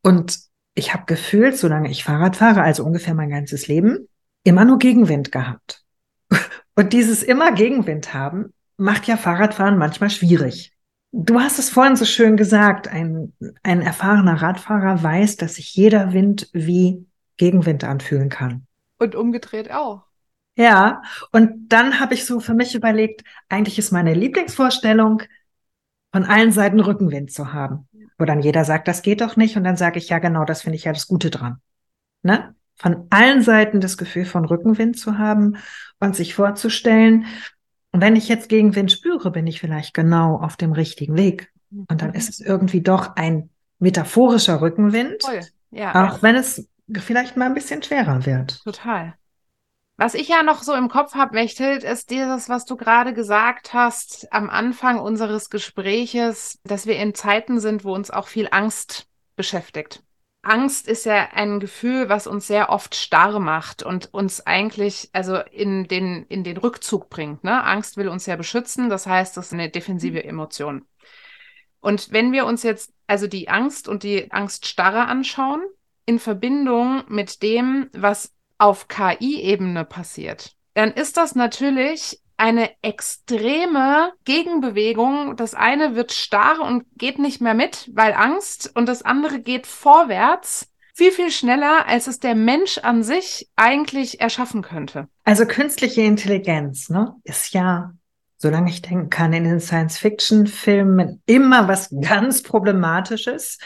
Und 0.03 0.37
ich 0.75 0.93
habe 0.93 1.05
gefühlt, 1.07 1.57
solange 1.57 1.89
ich 1.89 2.03
Fahrrad 2.03 2.35
fahre, 2.35 2.61
also 2.61 2.85
ungefähr 2.85 3.15
mein 3.15 3.31
ganzes 3.31 3.67
Leben, 3.67 4.07
immer 4.43 4.65
nur 4.65 4.77
Gegenwind 4.77 5.31
gehabt. 5.31 5.83
Und 6.75 6.93
dieses 6.93 7.23
immer 7.23 7.51
Gegenwind 7.53 8.13
haben 8.13 8.53
macht 8.77 9.07
ja 9.07 9.17
Fahrradfahren 9.17 9.79
manchmal 9.79 10.11
schwierig. 10.11 10.73
Du 11.11 11.39
hast 11.39 11.57
es 11.57 11.69
vorhin 11.69 11.95
so 11.95 12.05
schön 12.05 12.37
gesagt, 12.37 12.87
ein, 12.87 13.33
ein 13.63 13.81
erfahrener 13.81 14.41
Radfahrer 14.41 15.01
weiß, 15.01 15.37
dass 15.37 15.55
sich 15.55 15.75
jeder 15.75 16.13
Wind 16.13 16.49
wie 16.53 17.05
Gegenwind 17.37 17.83
anfühlen 17.83 18.29
kann. 18.29 18.67
Und 18.99 19.15
umgedreht 19.15 19.71
auch. 19.71 20.03
Ja, 20.55 21.01
und 21.31 21.69
dann 21.69 21.99
habe 21.99 22.13
ich 22.13 22.25
so 22.25 22.39
für 22.39 22.53
mich 22.53 22.75
überlegt, 22.75 23.23
eigentlich 23.47 23.79
ist 23.79 23.91
meine 23.91 24.13
Lieblingsvorstellung, 24.13 25.23
von 26.11 26.25
allen 26.25 26.51
Seiten 26.51 26.79
Rückenwind 26.79 27.31
zu 27.31 27.53
haben. 27.53 27.87
Wo 28.17 28.25
dann 28.25 28.41
jeder 28.41 28.65
sagt, 28.65 28.87
das 28.87 29.01
geht 29.01 29.21
doch 29.21 29.35
nicht. 29.37 29.55
Und 29.55 29.63
dann 29.63 29.77
sage 29.77 29.99
ich, 29.99 30.09
ja, 30.09 30.19
genau, 30.19 30.43
das 30.43 30.63
finde 30.63 30.75
ich 30.75 30.83
ja 30.83 30.91
das 30.91 31.07
Gute 31.07 31.29
dran. 31.29 31.61
Ne? 32.23 32.55
Von 32.75 33.07
allen 33.09 33.41
Seiten 33.41 33.79
das 33.79 33.97
Gefühl 33.97 34.25
von 34.25 34.45
Rückenwind 34.45 34.97
zu 34.97 35.17
haben 35.17 35.57
und 35.99 36.15
sich 36.15 36.35
vorzustellen, 36.35 37.25
wenn 37.91 38.15
ich 38.15 38.27
jetzt 38.27 38.49
Gegenwind 38.49 38.91
spüre, 38.91 39.31
bin 39.31 39.47
ich 39.47 39.59
vielleicht 39.59 39.93
genau 39.93 40.37
auf 40.37 40.57
dem 40.57 40.71
richtigen 40.71 41.17
Weg. 41.17 41.51
Und 41.87 42.01
dann 42.01 42.13
ist 42.13 42.29
es 42.29 42.39
irgendwie 42.39 42.81
doch 42.81 43.15
ein 43.15 43.49
metaphorischer 43.79 44.61
Rückenwind. 44.61 45.23
Ja, 45.71 46.07
auch 46.07 46.23
wenn 46.23 46.35
es 46.35 46.67
vielleicht 46.91 47.37
mal 47.37 47.45
ein 47.45 47.53
bisschen 47.53 47.83
schwerer 47.83 48.25
wird. 48.25 48.63
Total. 48.63 49.13
Was 49.97 50.13
ich 50.13 50.29
ja 50.29 50.43
noch 50.43 50.63
so 50.63 50.73
im 50.73 50.87
Kopf 50.87 51.13
habe, 51.15 51.35
Mechthild, 51.35 51.83
ist 51.83 52.09
dieses, 52.09 52.47
was 52.47 52.65
du 52.65 52.77
gerade 52.77 53.13
gesagt 53.13 53.73
hast 53.73 54.31
am 54.31 54.49
Anfang 54.49 54.97
unseres 54.97 55.49
Gespräches, 55.49 56.59
dass 56.63 56.85
wir 56.85 56.95
in 56.95 57.13
Zeiten 57.13 57.59
sind, 57.59 57.83
wo 57.83 57.93
uns 57.93 58.09
auch 58.09 58.27
viel 58.27 58.47
Angst 58.49 59.07
beschäftigt. 59.35 60.01
Angst 60.41 60.87
ist 60.87 61.05
ja 61.05 61.29
ein 61.33 61.59
Gefühl, 61.59 62.07
was 62.07 62.25
uns 62.25 62.47
sehr 62.47 62.69
oft 62.69 62.95
starr 62.95 63.39
macht 63.39 63.83
und 63.83 64.13
uns 64.13 64.45
eigentlich 64.45 65.09
also 65.11 65.37
in 65.37 65.87
den, 65.87 66.25
in 66.29 66.43
den 66.43 66.57
Rückzug 66.57 67.09
bringt. 67.09 67.43
Ne? 67.43 67.63
Angst 67.63 67.97
will 67.97 68.07
uns 68.07 68.25
ja 68.25 68.35
beschützen, 68.35 68.89
das 68.89 69.05
heißt, 69.05 69.35
das 69.35 69.47
ist 69.47 69.53
eine 69.53 69.69
defensive 69.69 70.23
Emotion. 70.23 70.85
Und 71.81 72.11
wenn 72.11 72.31
wir 72.31 72.45
uns 72.45 72.63
jetzt 72.63 72.93
also 73.07 73.27
die 73.27 73.49
Angst 73.49 73.87
und 73.87 74.03
die 74.03 74.31
Angststarre 74.31 75.05
anschauen, 75.05 75.61
in 76.05 76.19
Verbindung 76.19 77.03
mit 77.07 77.43
dem, 77.43 77.89
was 77.93 78.33
auf 78.57 78.87
KI-Ebene 78.87 79.85
passiert, 79.85 80.55
dann 80.73 80.91
ist 80.91 81.17
das 81.17 81.35
natürlich 81.35 82.21
eine 82.39 82.71
extreme 82.81 84.13
Gegenbewegung. 84.23 85.35
Das 85.35 85.53
eine 85.53 85.95
wird 85.95 86.11
starr 86.13 86.61
und 86.61 86.85
geht 86.97 87.19
nicht 87.19 87.41
mehr 87.41 87.53
mit, 87.53 87.89
weil 87.93 88.13
Angst, 88.13 88.71
und 88.75 88.87
das 88.87 89.01
andere 89.01 89.39
geht 89.41 89.67
vorwärts 89.67 90.67
viel, 90.93 91.11
viel 91.11 91.31
schneller, 91.31 91.87
als 91.87 92.07
es 92.07 92.19
der 92.19 92.35
Mensch 92.35 92.77
an 92.79 93.03
sich 93.03 93.49
eigentlich 93.55 94.19
erschaffen 94.19 94.61
könnte. 94.61 95.07
Also 95.23 95.45
künstliche 95.45 96.01
Intelligenz 96.01 96.89
ne, 96.89 97.15
ist 97.23 97.53
ja, 97.53 97.93
solange 98.37 98.69
ich 98.69 98.81
denken 98.81 99.09
kann, 99.09 99.31
in 99.31 99.45
den 99.45 99.61
Science-Fiction-Filmen 99.61 101.21
immer 101.25 101.69
was 101.69 101.89
ganz 102.01 102.43
Problematisches. 102.43 103.59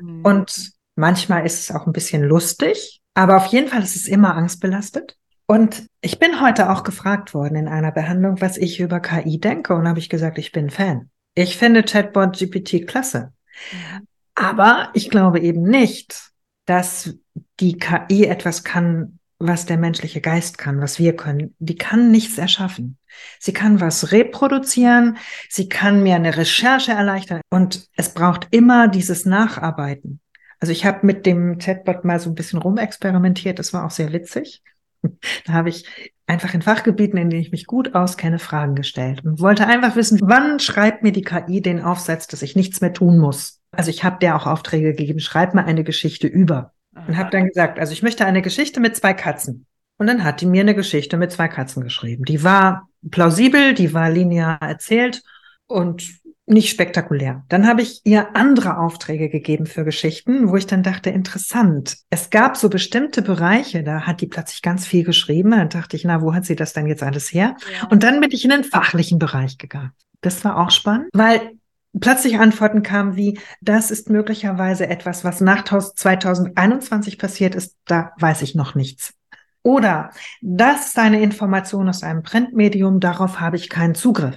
Mhm. 0.00 0.24
Und 0.24 0.72
manchmal 0.96 1.46
ist 1.46 1.60
es 1.60 1.74
auch 1.74 1.86
ein 1.86 1.92
bisschen 1.92 2.22
lustig. 2.22 3.00
Aber 3.14 3.36
auf 3.36 3.46
jeden 3.46 3.68
Fall 3.68 3.82
ist 3.82 3.94
es 3.94 4.08
immer 4.08 4.34
angstbelastet. 4.34 5.16
Und 5.46 5.86
ich 6.02 6.18
bin 6.18 6.40
heute 6.40 6.70
auch 6.70 6.82
gefragt 6.82 7.32
worden 7.32 7.54
in 7.54 7.68
einer 7.68 7.92
Behandlung, 7.92 8.40
was 8.40 8.58
ich 8.58 8.80
über 8.80 9.00
KI 9.00 9.38
denke. 9.38 9.74
Und 9.74 9.88
habe 9.88 10.00
ich 10.00 10.08
gesagt, 10.08 10.36
ich 10.36 10.52
bin 10.52 10.68
Fan. 10.68 11.10
Ich 11.34 11.56
finde 11.56 11.84
Chatbot 11.84 12.36
GPT 12.36 12.86
klasse. 12.86 13.32
Mhm. 13.72 14.06
Aber 14.34 14.90
ich 14.94 15.10
glaube 15.10 15.40
eben 15.40 15.62
nicht, 15.62 16.32
dass 16.66 17.14
die 17.60 17.78
KI 17.78 18.24
etwas 18.24 18.64
kann, 18.64 19.18
was 19.38 19.66
der 19.66 19.76
menschliche 19.76 20.20
Geist 20.20 20.58
kann, 20.58 20.80
was 20.80 20.98
wir 20.98 21.16
können. 21.16 21.54
Die 21.58 21.76
kann 21.76 22.10
nichts 22.10 22.36
erschaffen. 22.36 22.98
Sie 23.38 23.52
kann 23.52 23.80
was 23.80 24.12
reproduzieren, 24.12 25.18
sie 25.48 25.68
kann 25.68 26.02
mir 26.02 26.16
eine 26.16 26.36
Recherche 26.36 26.92
erleichtern 26.92 27.40
und 27.50 27.88
es 27.96 28.14
braucht 28.14 28.48
immer 28.50 28.88
dieses 28.88 29.26
Nacharbeiten. 29.26 30.20
Also 30.60 30.72
ich 30.72 30.86
habe 30.86 31.04
mit 31.04 31.26
dem 31.26 31.58
Chatbot 31.58 32.04
mal 32.04 32.20
so 32.20 32.30
ein 32.30 32.36
bisschen 32.36 32.60
rumexperimentiert. 32.60 33.58
Das 33.58 33.72
war 33.72 33.84
auch 33.84 33.90
sehr 33.90 34.12
witzig. 34.12 34.62
Da 35.46 35.52
habe 35.52 35.68
ich 35.68 35.84
einfach 36.26 36.54
in 36.54 36.62
Fachgebieten, 36.62 37.18
in 37.18 37.28
denen 37.28 37.42
ich 37.42 37.50
mich 37.50 37.66
gut 37.66 37.94
auskenne, 37.94 38.38
Fragen 38.38 38.74
gestellt 38.74 39.24
und 39.24 39.40
wollte 39.40 39.66
einfach 39.66 39.96
wissen, 39.96 40.20
wann 40.22 40.60
schreibt 40.60 41.02
mir 41.02 41.12
die 41.12 41.22
KI 41.22 41.60
den 41.60 41.80
Aufsatz, 41.82 42.26
dass 42.26 42.42
ich 42.42 42.56
nichts 42.56 42.80
mehr 42.80 42.92
tun 42.92 43.18
muss. 43.18 43.60
Also 43.72 43.90
ich 43.90 44.04
habe 44.04 44.18
der 44.20 44.36
auch 44.36 44.46
Aufträge 44.46 44.94
gegeben, 44.94 45.20
schreib 45.20 45.54
mir 45.54 45.64
eine 45.64 45.84
Geschichte 45.84 46.26
über. 46.26 46.72
Und 46.94 47.16
habe 47.16 47.30
dann 47.30 47.46
gesagt, 47.46 47.78
also 47.78 47.92
ich 47.92 48.02
möchte 48.02 48.26
eine 48.26 48.42
Geschichte 48.42 48.78
mit 48.78 48.94
zwei 48.96 49.14
Katzen. 49.14 49.66
Und 49.96 50.06
dann 50.06 50.24
hat 50.24 50.40
die 50.40 50.46
mir 50.46 50.60
eine 50.60 50.74
Geschichte 50.74 51.16
mit 51.16 51.32
zwei 51.32 51.48
Katzen 51.48 51.82
geschrieben. 51.82 52.24
Die 52.24 52.44
war 52.44 52.88
plausibel, 53.10 53.72
die 53.74 53.94
war 53.94 54.10
linear 54.10 54.60
erzählt 54.60 55.22
und 55.66 56.21
nicht 56.46 56.70
spektakulär. 56.70 57.44
Dann 57.48 57.66
habe 57.66 57.82
ich 57.82 58.00
ihr 58.04 58.34
andere 58.34 58.78
Aufträge 58.78 59.28
gegeben 59.28 59.66
für 59.66 59.84
Geschichten, 59.84 60.48
wo 60.48 60.56
ich 60.56 60.66
dann 60.66 60.82
dachte, 60.82 61.10
interessant. 61.10 61.98
Es 62.10 62.30
gab 62.30 62.56
so 62.56 62.68
bestimmte 62.68 63.22
Bereiche, 63.22 63.82
da 63.82 64.02
hat 64.02 64.20
die 64.20 64.26
plötzlich 64.26 64.62
ganz 64.62 64.86
viel 64.86 65.04
geschrieben. 65.04 65.52
Dann 65.52 65.68
dachte 65.68 65.96
ich, 65.96 66.04
na, 66.04 66.20
wo 66.20 66.34
hat 66.34 66.44
sie 66.44 66.56
das 66.56 66.72
denn 66.72 66.86
jetzt 66.86 67.02
alles 67.02 67.32
her? 67.32 67.56
Ja. 67.80 67.88
Und 67.88 68.02
dann 68.02 68.20
bin 68.20 68.30
ich 68.32 68.44
in 68.44 68.50
den 68.50 68.64
fachlichen 68.64 69.18
Bereich 69.18 69.58
gegangen. 69.58 69.92
Das 70.20 70.44
war 70.44 70.58
auch 70.58 70.70
spannend, 70.70 71.08
weil 71.12 71.52
plötzlich 71.98 72.38
Antworten 72.38 72.82
kamen 72.82 73.16
wie, 73.16 73.38
das 73.60 73.90
ist 73.90 74.10
möglicherweise 74.10 74.88
etwas, 74.88 75.24
was 75.24 75.40
nach 75.40 75.64
2021 75.64 77.18
passiert 77.18 77.54
ist, 77.54 77.76
da 77.86 78.12
weiß 78.18 78.42
ich 78.42 78.54
noch 78.54 78.74
nichts. 78.74 79.14
Oder 79.62 80.10
das 80.40 80.88
ist 80.88 80.98
eine 80.98 81.22
Information 81.22 81.88
aus 81.88 82.02
einem 82.02 82.22
Printmedium, 82.22 82.98
darauf 82.98 83.40
habe 83.40 83.56
ich 83.56 83.68
keinen 83.68 83.94
Zugriff. 83.94 84.36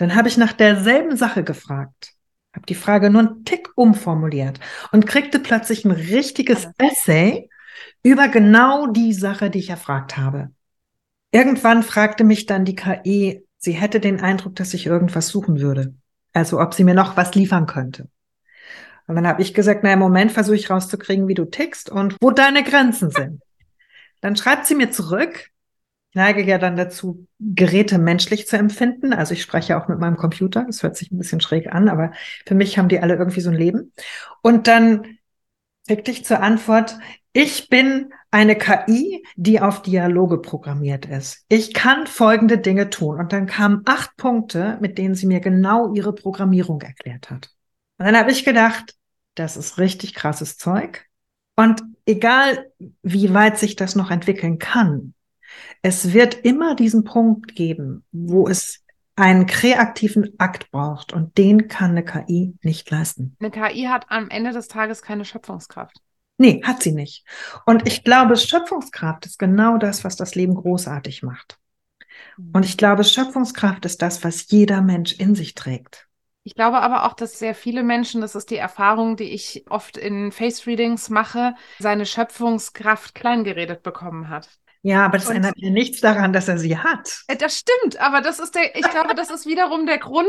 Dann 0.00 0.14
habe 0.14 0.28
ich 0.28 0.38
nach 0.38 0.54
derselben 0.54 1.14
Sache 1.14 1.44
gefragt, 1.44 2.14
habe 2.54 2.64
die 2.64 2.74
Frage 2.74 3.10
nur 3.10 3.20
einen 3.20 3.44
Tick 3.44 3.68
umformuliert 3.74 4.58
und 4.92 5.06
kriegte 5.06 5.38
plötzlich 5.38 5.84
ein 5.84 5.90
richtiges 5.90 6.68
Essay 6.78 7.50
über 8.02 8.28
genau 8.28 8.86
die 8.86 9.12
Sache, 9.12 9.50
die 9.50 9.58
ich 9.58 9.68
erfragt 9.68 10.16
habe. 10.16 10.52
Irgendwann 11.32 11.82
fragte 11.82 12.24
mich 12.24 12.46
dann 12.46 12.64
die 12.64 12.76
KI, 12.76 13.44
sie 13.58 13.72
hätte 13.72 14.00
den 14.00 14.20
Eindruck, 14.20 14.56
dass 14.56 14.72
ich 14.72 14.86
irgendwas 14.86 15.28
suchen 15.28 15.60
würde. 15.60 15.94
Also 16.32 16.58
ob 16.60 16.72
sie 16.72 16.84
mir 16.84 16.94
noch 16.94 17.18
was 17.18 17.34
liefern 17.34 17.66
könnte. 17.66 18.08
Und 19.06 19.16
dann 19.16 19.26
habe 19.26 19.42
ich 19.42 19.52
gesagt, 19.52 19.80
na 19.82 19.92
im 19.92 19.98
Moment 19.98 20.32
versuche 20.32 20.56
ich 20.56 20.70
rauszukriegen, 20.70 21.28
wie 21.28 21.34
du 21.34 21.44
tickst 21.44 21.90
und 21.90 22.16
wo 22.22 22.30
deine 22.30 22.64
Grenzen 22.64 23.10
sind. 23.10 23.42
Dann 24.22 24.34
schreibt 24.34 24.64
sie 24.64 24.76
mir 24.76 24.90
zurück, 24.90 25.49
neige 26.14 26.42
ja 26.42 26.58
dann 26.58 26.76
dazu, 26.76 27.26
Geräte 27.38 27.98
menschlich 27.98 28.46
zu 28.46 28.56
empfinden. 28.56 29.12
Also 29.12 29.34
ich 29.34 29.42
spreche 29.42 29.76
auch 29.76 29.88
mit 29.88 29.98
meinem 29.98 30.16
Computer. 30.16 30.64
Das 30.66 30.82
hört 30.82 30.96
sich 30.96 31.10
ein 31.10 31.18
bisschen 31.18 31.40
schräg 31.40 31.72
an, 31.72 31.88
aber 31.88 32.12
für 32.46 32.54
mich 32.54 32.78
haben 32.78 32.88
die 32.88 33.00
alle 33.00 33.14
irgendwie 33.14 33.40
so 33.40 33.50
ein 33.50 33.56
Leben. 33.56 33.92
Und 34.42 34.66
dann 34.66 35.18
kriegte 35.86 36.10
ich 36.10 36.24
zur 36.24 36.40
Antwort, 36.40 36.98
ich 37.32 37.68
bin 37.68 38.12
eine 38.32 38.56
KI, 38.56 39.24
die 39.36 39.60
auf 39.60 39.82
Dialoge 39.82 40.38
programmiert 40.38 41.06
ist. 41.06 41.44
Ich 41.48 41.74
kann 41.74 42.06
folgende 42.06 42.58
Dinge 42.58 42.90
tun. 42.90 43.18
Und 43.18 43.32
dann 43.32 43.46
kamen 43.46 43.82
acht 43.86 44.16
Punkte, 44.16 44.78
mit 44.80 44.98
denen 44.98 45.14
sie 45.14 45.26
mir 45.26 45.40
genau 45.40 45.94
ihre 45.94 46.12
Programmierung 46.12 46.80
erklärt 46.80 47.30
hat. 47.30 47.50
Und 47.98 48.06
dann 48.06 48.16
habe 48.16 48.30
ich 48.32 48.44
gedacht, 48.44 48.94
das 49.34 49.56
ist 49.56 49.78
richtig 49.78 50.14
krasses 50.14 50.58
Zeug. 50.58 51.06
Und 51.56 51.82
egal, 52.06 52.70
wie 53.02 53.34
weit 53.34 53.58
sich 53.58 53.76
das 53.76 53.94
noch 53.94 54.10
entwickeln 54.10 54.58
kann, 54.58 55.14
es 55.82 56.12
wird 56.12 56.34
immer 56.44 56.74
diesen 56.74 57.04
Punkt 57.04 57.54
geben, 57.54 58.04
wo 58.12 58.46
es 58.48 58.82
einen 59.16 59.46
kreativen 59.46 60.34
Akt 60.38 60.70
braucht 60.70 61.12
und 61.12 61.36
den 61.36 61.68
kann 61.68 61.90
eine 61.90 62.04
KI 62.04 62.54
nicht 62.62 62.90
leisten. 62.90 63.36
Eine 63.38 63.50
KI 63.50 63.84
hat 63.84 64.06
am 64.08 64.30
Ende 64.30 64.52
des 64.52 64.68
Tages 64.68 65.02
keine 65.02 65.24
Schöpfungskraft. 65.24 66.00
Nee, 66.38 66.62
hat 66.64 66.82
sie 66.82 66.92
nicht. 66.92 67.26
Und 67.66 67.86
ich 67.86 68.02
glaube, 68.02 68.36
Schöpfungskraft 68.36 69.26
ist 69.26 69.38
genau 69.38 69.76
das, 69.76 70.04
was 70.04 70.16
das 70.16 70.34
Leben 70.34 70.54
großartig 70.54 71.22
macht. 71.22 71.58
Mhm. 72.38 72.52
Und 72.54 72.64
ich 72.64 72.78
glaube, 72.78 73.04
Schöpfungskraft 73.04 73.84
ist 73.84 74.00
das, 74.00 74.24
was 74.24 74.50
jeder 74.50 74.80
Mensch 74.80 75.12
in 75.12 75.34
sich 75.34 75.54
trägt. 75.54 76.08
Ich 76.42 76.54
glaube 76.54 76.80
aber 76.80 77.04
auch, 77.04 77.12
dass 77.12 77.38
sehr 77.38 77.54
viele 77.54 77.82
Menschen, 77.82 78.22
das 78.22 78.34
ist 78.34 78.50
die 78.50 78.56
Erfahrung, 78.56 79.16
die 79.16 79.24
ich 79.34 79.66
oft 79.68 79.98
in 79.98 80.32
Face-Readings 80.32 81.10
mache, 81.10 81.54
seine 81.78 82.06
Schöpfungskraft 82.06 83.14
kleingeredet 83.14 83.82
bekommen 83.82 84.30
hat. 84.30 84.48
Ja, 84.82 85.04
aber 85.04 85.18
das 85.18 85.28
Und- 85.28 85.36
ändert 85.36 85.54
ja 85.56 85.68
nichts 85.68 86.00
daran, 86.00 86.32
dass 86.32 86.48
er 86.48 86.56
sie 86.56 86.78
hat. 86.78 87.22
Äh, 87.26 87.36
Das 87.36 87.58
stimmt, 87.58 87.98
aber 88.00 88.22
das 88.22 88.38
ist 88.38 88.54
der, 88.54 88.74
ich 88.76 88.88
glaube, 88.88 89.14
das 89.14 89.30
ist 89.30 89.44
wiederum 89.46 89.84
der 89.84 89.98
Grund, 89.98 90.26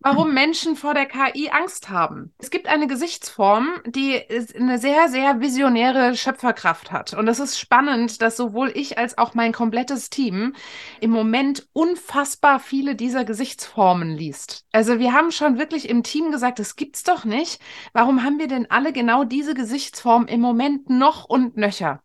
warum 0.00 0.34
Menschen 0.34 0.74
vor 0.74 0.92
der 0.92 1.06
KI 1.06 1.50
Angst 1.50 1.88
haben. 1.88 2.34
Es 2.38 2.50
gibt 2.50 2.66
eine 2.66 2.88
Gesichtsform, 2.88 3.68
die 3.86 4.20
eine 4.58 4.78
sehr, 4.78 5.08
sehr 5.08 5.40
visionäre 5.40 6.16
Schöpferkraft 6.16 6.90
hat. 6.90 7.14
Und 7.14 7.28
es 7.28 7.38
ist 7.38 7.60
spannend, 7.60 8.22
dass 8.22 8.36
sowohl 8.36 8.72
ich 8.74 8.98
als 8.98 9.18
auch 9.18 9.34
mein 9.34 9.52
komplettes 9.52 10.10
Team 10.10 10.54
im 11.00 11.10
Moment 11.10 11.68
unfassbar 11.72 12.58
viele 12.58 12.96
dieser 12.96 13.24
Gesichtsformen 13.24 14.10
liest. 14.16 14.64
Also 14.72 14.98
wir 14.98 15.12
haben 15.12 15.30
schon 15.30 15.58
wirklich 15.58 15.88
im 15.88 16.02
Team 16.02 16.32
gesagt, 16.32 16.58
das 16.58 16.74
gibt's 16.74 17.04
doch 17.04 17.24
nicht. 17.24 17.60
Warum 17.92 18.24
haben 18.24 18.40
wir 18.40 18.48
denn 18.48 18.68
alle 18.68 18.92
genau 18.92 19.22
diese 19.22 19.54
Gesichtsform 19.54 20.26
im 20.26 20.40
Moment 20.40 20.90
noch 20.90 21.24
und 21.24 21.56
nöcher? 21.56 22.02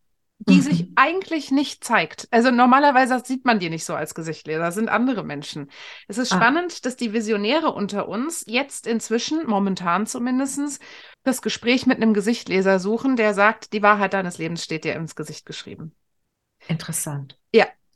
Die 0.50 0.56
Mhm. 0.56 0.62
sich 0.62 0.88
eigentlich 0.96 1.52
nicht 1.52 1.84
zeigt. 1.84 2.28
Also 2.32 2.52
normalerweise 2.52 3.22
sieht 3.24 3.46
man 3.46 3.60
die 3.60 3.70
nicht 3.70 3.86
so 3.86 3.96
als 3.96 4.16
Gesichtleser, 4.16 4.64
das 4.64 4.76
sind 4.76 4.90
andere 4.90 5.24
Menschen. 5.24 5.70
Es 6.08 6.18
ist 6.18 6.32
Ah. 6.32 6.38
spannend, 6.38 6.86
dass 6.86 6.96
die 6.96 7.14
Visionäre 7.14 7.72
unter 7.74 8.08
uns 8.08 8.44
jetzt 8.48 8.88
inzwischen, 8.88 9.46
momentan 9.48 10.08
zumindest, 10.08 10.82
das 11.24 11.42
Gespräch 11.42 11.86
mit 11.86 11.98
einem 11.98 12.14
Gesichtleser 12.14 12.80
suchen, 12.80 13.16
der 13.16 13.34
sagt, 13.34 13.74
die 13.74 13.84
Wahrheit 13.84 14.14
deines 14.14 14.38
Lebens 14.38 14.64
steht 14.64 14.84
dir 14.86 14.96
ins 14.96 15.16
Gesicht 15.16 15.46
geschrieben. 15.46 15.94
Interessant. 16.68 17.38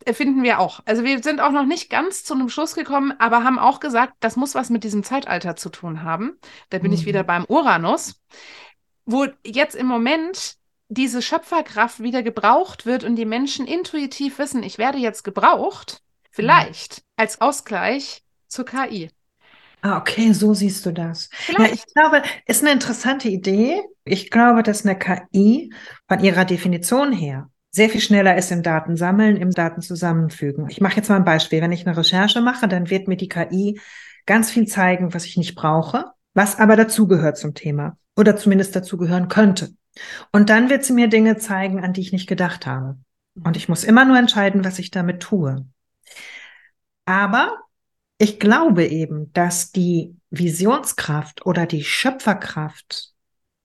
Äh, 0.04 0.14
Finden 0.14 0.42
wir 0.42 0.58
auch. 0.60 0.80
Also 0.86 1.04
wir 1.04 1.22
sind 1.22 1.40
auch 1.42 1.52
noch 1.52 1.66
nicht 1.66 1.92
ganz 1.92 2.24
zu 2.24 2.34
einem 2.34 2.50
Schluss 2.50 2.74
gekommen, 2.74 3.14
aber 3.20 3.44
haben 3.44 3.60
auch 3.60 3.80
gesagt, 3.80 4.16
das 4.20 4.36
muss 4.36 4.56
was 4.56 4.72
mit 4.72 4.84
diesem 4.84 5.04
Zeitalter 5.04 5.56
zu 5.56 5.70
tun 5.70 6.02
haben. 6.02 6.40
Da 6.72 6.80
bin 6.80 6.92
ich 6.92 7.02
Mhm. 7.02 7.06
wieder 7.06 7.24
beim 7.24 7.46
Uranus, 7.46 8.20
wo 9.06 9.28
jetzt 9.46 9.76
im 9.76 9.86
Moment 9.86 10.56
diese 10.92 11.22
Schöpferkraft 11.22 12.04
wieder 12.04 12.22
gebraucht 12.22 12.86
wird 12.86 13.06
und 13.06 13.16
die 13.16 13.26
Menschen 13.26 13.66
intuitiv 13.66 14.40
wissen, 14.40 14.62
ich 14.62 14.78
werde 14.78 14.98
jetzt 14.98 15.24
gebraucht, 15.24 16.02
vielleicht 16.32 17.04
als 17.16 17.40
Ausgleich 17.40 18.24
zur 18.48 18.66
KI. 18.66 19.10
Ah, 19.82 19.98
okay, 19.98 20.34
so 20.34 20.54
siehst 20.54 20.86
du 20.86 20.92
das. 20.92 21.30
Ja, 21.48 21.66
ich 21.66 21.86
glaube, 21.96 22.22
ist 22.46 22.62
eine 22.62 22.74
interessante 22.74 23.30
Idee. 23.30 23.82
Ich 24.04 24.30
glaube, 24.30 24.64
dass 24.64 24.86
eine 24.86 25.00
KI 25.00 25.74
von 26.08 26.20
ihrer 26.20 26.44
Definition 26.44 27.14
her 27.14 27.50
sehr 27.72 27.90
viel 27.90 28.02
schneller 28.02 28.38
ist 28.38 28.52
im 28.52 28.62
Datensammeln, 28.62 29.38
im 29.38 29.52
Daten 29.52 29.82
zusammenfügen. 29.82 30.68
Ich 30.70 30.82
mache 30.82 30.98
jetzt 30.98 31.10
mal 31.10 31.16
ein 31.16 31.24
Beispiel. 31.24 31.62
Wenn 31.62 31.72
ich 31.72 31.88
eine 31.88 31.96
Recherche 31.96 32.42
mache, 32.42 32.68
dann 32.68 32.90
wird 32.90 33.08
mir 33.08 33.16
die 33.16 33.30
KI 33.30 33.80
ganz 34.26 34.52
viel 34.52 34.68
zeigen, 34.68 35.14
was 35.14 35.26
ich 35.26 35.38
nicht 35.38 35.56
brauche, 35.56 36.06
was 36.34 36.60
aber 36.60 36.76
dazugehört 36.76 37.38
zum 37.38 37.54
Thema 37.54 37.98
oder 38.18 38.36
zumindest 38.36 38.76
dazugehören 38.76 39.30
könnte. 39.30 39.74
Und 40.32 40.50
dann 40.50 40.70
wird 40.70 40.84
sie 40.84 40.94
mir 40.94 41.08
Dinge 41.08 41.38
zeigen, 41.38 41.84
an 41.84 41.94
die 41.94 42.02
ich 42.02 42.12
nicht 42.12 42.28
gedacht 42.28 42.66
habe. 42.66 42.98
Und 43.36 43.58
ich 43.58 43.70
muss 43.70 43.84
immer 43.84 44.06
nur 44.06 44.18
entscheiden, 44.18 44.64
was 44.64 44.80
ich 44.80 44.92
damit 44.92 45.22
tue. 45.22 45.66
Aber 47.06 47.58
ich 48.18 48.40
glaube 48.40 48.86
eben, 48.86 49.34
dass 49.34 49.72
die 49.72 50.16
Visionskraft 50.30 51.46
oder 51.46 51.66
die 51.66 51.84
Schöpferkraft 51.84 53.12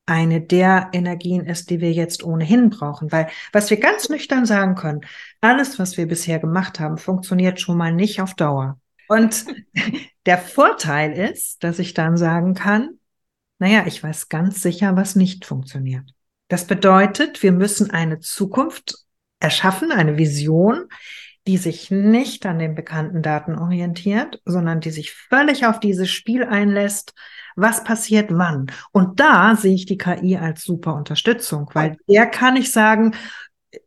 eine 0.06 0.40
der 0.40 0.88
Energien 0.92 1.44
ist, 1.44 1.68
die 1.68 1.80
wir 1.80 1.92
jetzt 1.92 2.24
ohnehin 2.24 2.70
brauchen. 2.70 3.10
Weil 3.10 3.28
was 3.52 3.70
wir 3.70 3.78
ganz 3.78 4.08
nüchtern 4.08 4.46
sagen 4.46 4.76
können, 4.76 5.00
alles, 5.40 5.78
was 5.78 5.96
wir 5.96 6.06
bisher 6.06 6.38
gemacht 6.38 6.80
haben, 6.80 6.96
funktioniert 6.96 7.60
schon 7.60 7.76
mal 7.76 7.92
nicht 7.92 8.20
auf 8.20 8.34
Dauer. 8.34 8.80
Und 9.08 9.44
der 10.26 10.38
Vorteil 10.38 11.12
ist, 11.12 11.62
dass 11.64 11.78
ich 11.78 11.92
dann 11.92 12.16
sagen 12.16 12.54
kann, 12.54 12.98
naja, 13.58 13.84
ich 13.86 14.02
weiß 14.02 14.28
ganz 14.28 14.62
sicher, 14.62 14.96
was 14.96 15.16
nicht 15.16 15.44
funktioniert. 15.44 16.04
Das 16.48 16.66
bedeutet, 16.66 17.42
wir 17.42 17.52
müssen 17.52 17.90
eine 17.90 18.20
Zukunft 18.20 18.98
erschaffen, 19.40 19.90
eine 19.90 20.18
Vision, 20.18 20.88
die 21.46 21.58
sich 21.58 21.90
nicht 21.90 22.44
an 22.44 22.58
den 22.58 22.74
bekannten 22.74 23.22
Daten 23.22 23.56
orientiert, 23.56 24.40
sondern 24.44 24.80
die 24.80 24.90
sich 24.90 25.12
völlig 25.12 25.66
auf 25.66 25.80
dieses 25.80 26.10
Spiel 26.10 26.44
einlässt, 26.44 27.14
was 27.54 27.84
passiert 27.84 28.30
wann. 28.32 28.66
Und 28.92 29.20
da 29.20 29.54
sehe 29.56 29.74
ich 29.74 29.86
die 29.86 29.96
KI 29.96 30.36
als 30.36 30.64
super 30.64 30.94
Unterstützung, 30.94 31.70
weil 31.72 31.96
der 32.08 32.26
kann 32.26 32.56
ich 32.56 32.72
sagen, 32.72 33.14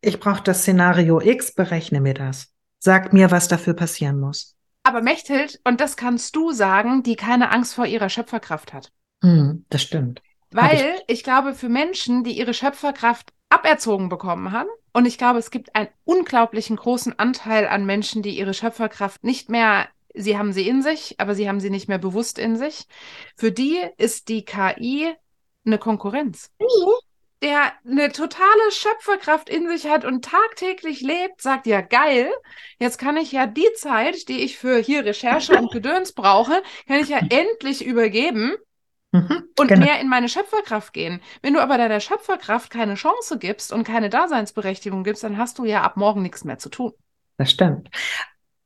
ich 0.01 0.19
brauche 0.19 0.43
das 0.43 0.61
Szenario 0.61 1.21
X, 1.21 1.53
berechne 1.53 2.01
mir 2.01 2.13
das. 2.13 2.53
Sag 2.79 3.11
mir, 3.13 3.29
was 3.31 3.47
dafür 3.47 3.73
passieren 3.73 4.19
muss. 4.19 4.55
Aber 4.83 5.01
Mechthild, 5.01 5.59
und 5.65 5.81
das 5.81 5.97
kannst 5.97 6.35
du 6.35 6.51
sagen, 6.51 7.03
die 7.03 7.15
keine 7.15 7.51
Angst 7.51 7.75
vor 7.75 7.85
ihrer 7.85 8.09
Schöpferkraft 8.09 8.73
hat. 8.73 8.91
Hm, 9.21 9.65
das 9.69 9.81
stimmt. 9.81 10.21
Weil 10.51 10.99
ich 11.07 11.23
glaube, 11.23 11.53
für 11.53 11.69
Menschen, 11.69 12.23
die 12.23 12.37
ihre 12.37 12.53
Schöpferkraft 12.53 13.31
aberzogen 13.49 14.09
bekommen 14.09 14.51
haben, 14.51 14.69
und 14.93 15.05
ich 15.05 15.17
glaube, 15.17 15.39
es 15.39 15.51
gibt 15.51 15.75
einen 15.75 15.89
unglaublichen 16.03 16.75
großen 16.75 17.17
Anteil 17.19 17.67
an 17.67 17.85
Menschen, 17.85 18.23
die 18.23 18.37
ihre 18.37 18.53
Schöpferkraft 18.53 19.23
nicht 19.23 19.49
mehr, 19.49 19.87
sie 20.15 20.37
haben 20.37 20.51
sie 20.51 20.67
in 20.67 20.81
sich, 20.81 21.15
aber 21.19 21.35
sie 21.35 21.47
haben 21.47 21.59
sie 21.59 21.69
nicht 21.69 21.87
mehr 21.87 21.99
bewusst 21.99 22.39
in 22.39 22.55
sich. 22.55 22.87
Für 23.35 23.51
die 23.51 23.79
ist 23.97 24.29
die 24.29 24.43
KI 24.43 25.13
eine 25.65 25.77
Konkurrenz. 25.77 26.51
Der 27.41 27.71
eine 27.85 28.11
totale 28.11 28.71
Schöpferkraft 28.71 29.47
in 29.47 29.69
sich 29.69 29.87
hat 29.87 30.03
und 30.03 30.25
tagtäglich 30.25 30.99
lebt, 31.01 31.41
sagt 31.41 31.67
ja 31.67 31.79
geil, 31.79 32.29
jetzt 32.79 32.97
kann 32.97 33.15
ich 33.15 33.31
ja 33.31 33.45
die 33.45 33.71
Zeit, 33.75 34.27
die 34.27 34.43
ich 34.43 34.57
für 34.57 34.79
hier 34.79 35.05
Recherche 35.05 35.57
und 35.57 35.71
Gedöns 35.71 36.11
brauche, 36.13 36.61
kann 36.87 36.99
ich 36.99 37.09
ja 37.09 37.19
endlich 37.29 37.85
übergeben 37.85 38.55
Mhm, 39.11 39.43
und 39.57 39.67
genau. 39.67 39.85
mehr 39.85 39.99
in 39.99 40.07
meine 40.07 40.29
Schöpferkraft 40.29 40.93
gehen. 40.93 41.21
Wenn 41.41 41.53
du 41.53 41.61
aber 41.61 41.77
deiner 41.77 41.99
Schöpferkraft 41.99 42.69
keine 42.69 42.95
Chance 42.95 43.39
gibst 43.39 43.73
und 43.73 43.83
keine 43.83 44.09
Daseinsberechtigung 44.09 45.03
gibst, 45.03 45.23
dann 45.23 45.37
hast 45.37 45.57
du 45.57 45.65
ja 45.65 45.81
ab 45.81 45.97
morgen 45.97 46.21
nichts 46.21 46.43
mehr 46.43 46.59
zu 46.59 46.69
tun. 46.69 46.93
Das 47.37 47.51
stimmt. 47.51 47.89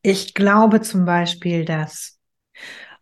Ich 0.01 0.33
glaube 0.33 0.81
zum 0.81 1.05
Beispiel, 1.05 1.63
dass 1.63 2.19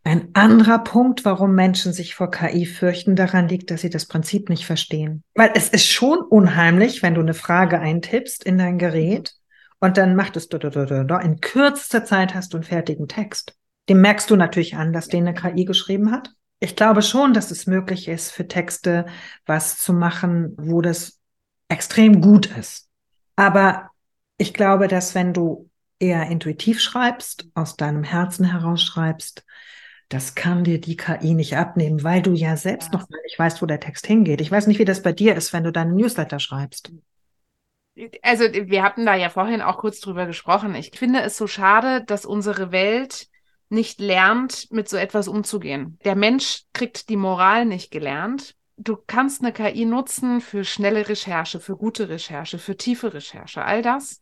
ein 0.03 0.29
anderer 0.33 0.79
Punkt, 0.79 1.25
warum 1.25 1.53
Menschen 1.53 1.93
sich 1.93 2.15
vor 2.15 2.31
KI 2.31 2.65
fürchten, 2.65 3.15
daran 3.15 3.47
liegt, 3.47 3.69
dass 3.69 3.81
sie 3.81 3.89
das 3.89 4.07
Prinzip 4.07 4.49
nicht 4.49 4.65
verstehen. 4.65 5.23
Weil 5.35 5.51
es 5.53 5.69
ist 5.69 5.87
schon 5.87 6.19
unheimlich, 6.19 7.03
wenn 7.03 7.13
du 7.13 7.21
eine 7.21 7.35
Frage 7.35 7.79
eintippst 7.79 8.43
in 8.43 8.57
dein 8.57 8.79
Gerät 8.79 9.33
und 9.79 9.97
dann 9.97 10.15
macht 10.15 10.37
es 10.37 10.45
in 10.45 11.41
kürzester 11.41 12.05
Zeit 12.05 12.33
hast 12.35 12.53
du 12.53 12.57
einen 12.57 12.63
fertigen 12.63 13.07
Text. 13.07 13.55
Dem 13.89 14.01
merkst 14.01 14.29
du 14.29 14.35
natürlich 14.35 14.75
an, 14.75 14.93
dass 14.93 15.07
den 15.07 15.27
eine 15.27 15.33
KI 15.35 15.65
geschrieben 15.65 16.11
hat. 16.11 16.29
Ich 16.63 16.75
glaube 16.75 17.01
schon, 17.01 17.33
dass 17.33 17.49
es 17.49 17.65
möglich 17.65 18.07
ist, 18.07 18.31
für 18.31 18.47
Texte 18.47 19.07
was 19.47 19.79
zu 19.79 19.93
machen, 19.93 20.53
wo 20.57 20.81
das 20.81 21.19
extrem 21.69 22.21
gut 22.21 22.45
ist. 22.55 22.87
Aber 23.35 23.89
ich 24.37 24.53
glaube, 24.53 24.87
dass 24.87 25.15
wenn 25.15 25.33
du 25.33 25.69
eher 25.97 26.27
intuitiv 26.27 26.79
schreibst, 26.79 27.47
aus 27.55 27.77
deinem 27.77 28.03
Herzen 28.03 28.45
heraus 28.45 28.83
schreibst, 28.83 29.43
das 30.09 30.35
kann 30.35 30.63
dir 30.63 30.79
die 30.79 30.97
KI 30.97 31.33
nicht 31.33 31.57
abnehmen, 31.57 32.03
weil 32.03 32.21
du 32.21 32.33
ja 32.33 32.55
selbst 32.57 32.93
Ja. 32.93 32.99
noch 32.99 33.09
gar 33.09 33.21
nicht 33.23 33.39
weißt, 33.39 33.61
wo 33.61 33.65
der 33.65 33.79
Text 33.79 34.05
hingeht. 34.05 34.41
Ich 34.41 34.51
weiß 34.51 34.67
nicht, 34.67 34.77
wie 34.79 34.85
das 34.85 35.01
bei 35.01 35.13
dir 35.13 35.35
ist, 35.35 35.53
wenn 35.53 35.63
du 35.63 35.71
deinen 35.71 35.95
Newsletter 35.95 36.39
schreibst. 36.39 36.91
Also, 38.21 38.45
wir 38.45 38.83
hatten 38.83 39.05
da 39.05 39.15
ja 39.15 39.29
vorhin 39.29 39.61
auch 39.61 39.77
kurz 39.77 39.99
drüber 39.99 40.25
gesprochen. 40.25 40.75
Ich 40.75 40.91
finde 40.97 41.21
es 41.21 41.37
so 41.37 41.47
schade, 41.47 42.03
dass 42.05 42.25
unsere 42.25 42.71
Welt 42.71 43.27
nicht 43.71 44.01
lernt, 44.01 44.69
mit 44.71 44.89
so 44.89 44.97
etwas 44.97 45.27
umzugehen. 45.27 45.97
Der 46.03 46.15
Mensch 46.15 46.63
kriegt 46.73 47.09
die 47.09 47.15
Moral 47.15 47.65
nicht 47.65 47.89
gelernt. 47.89 48.55
Du 48.75 48.97
kannst 49.07 49.41
eine 49.41 49.53
KI 49.53 49.85
nutzen 49.85 50.41
für 50.41 50.65
schnelle 50.65 51.07
Recherche, 51.07 51.59
für 51.59 51.77
gute 51.77 52.09
Recherche, 52.09 52.59
für 52.59 52.75
tiefe 52.75 53.13
Recherche, 53.13 53.63
all 53.63 53.81
das. 53.81 54.21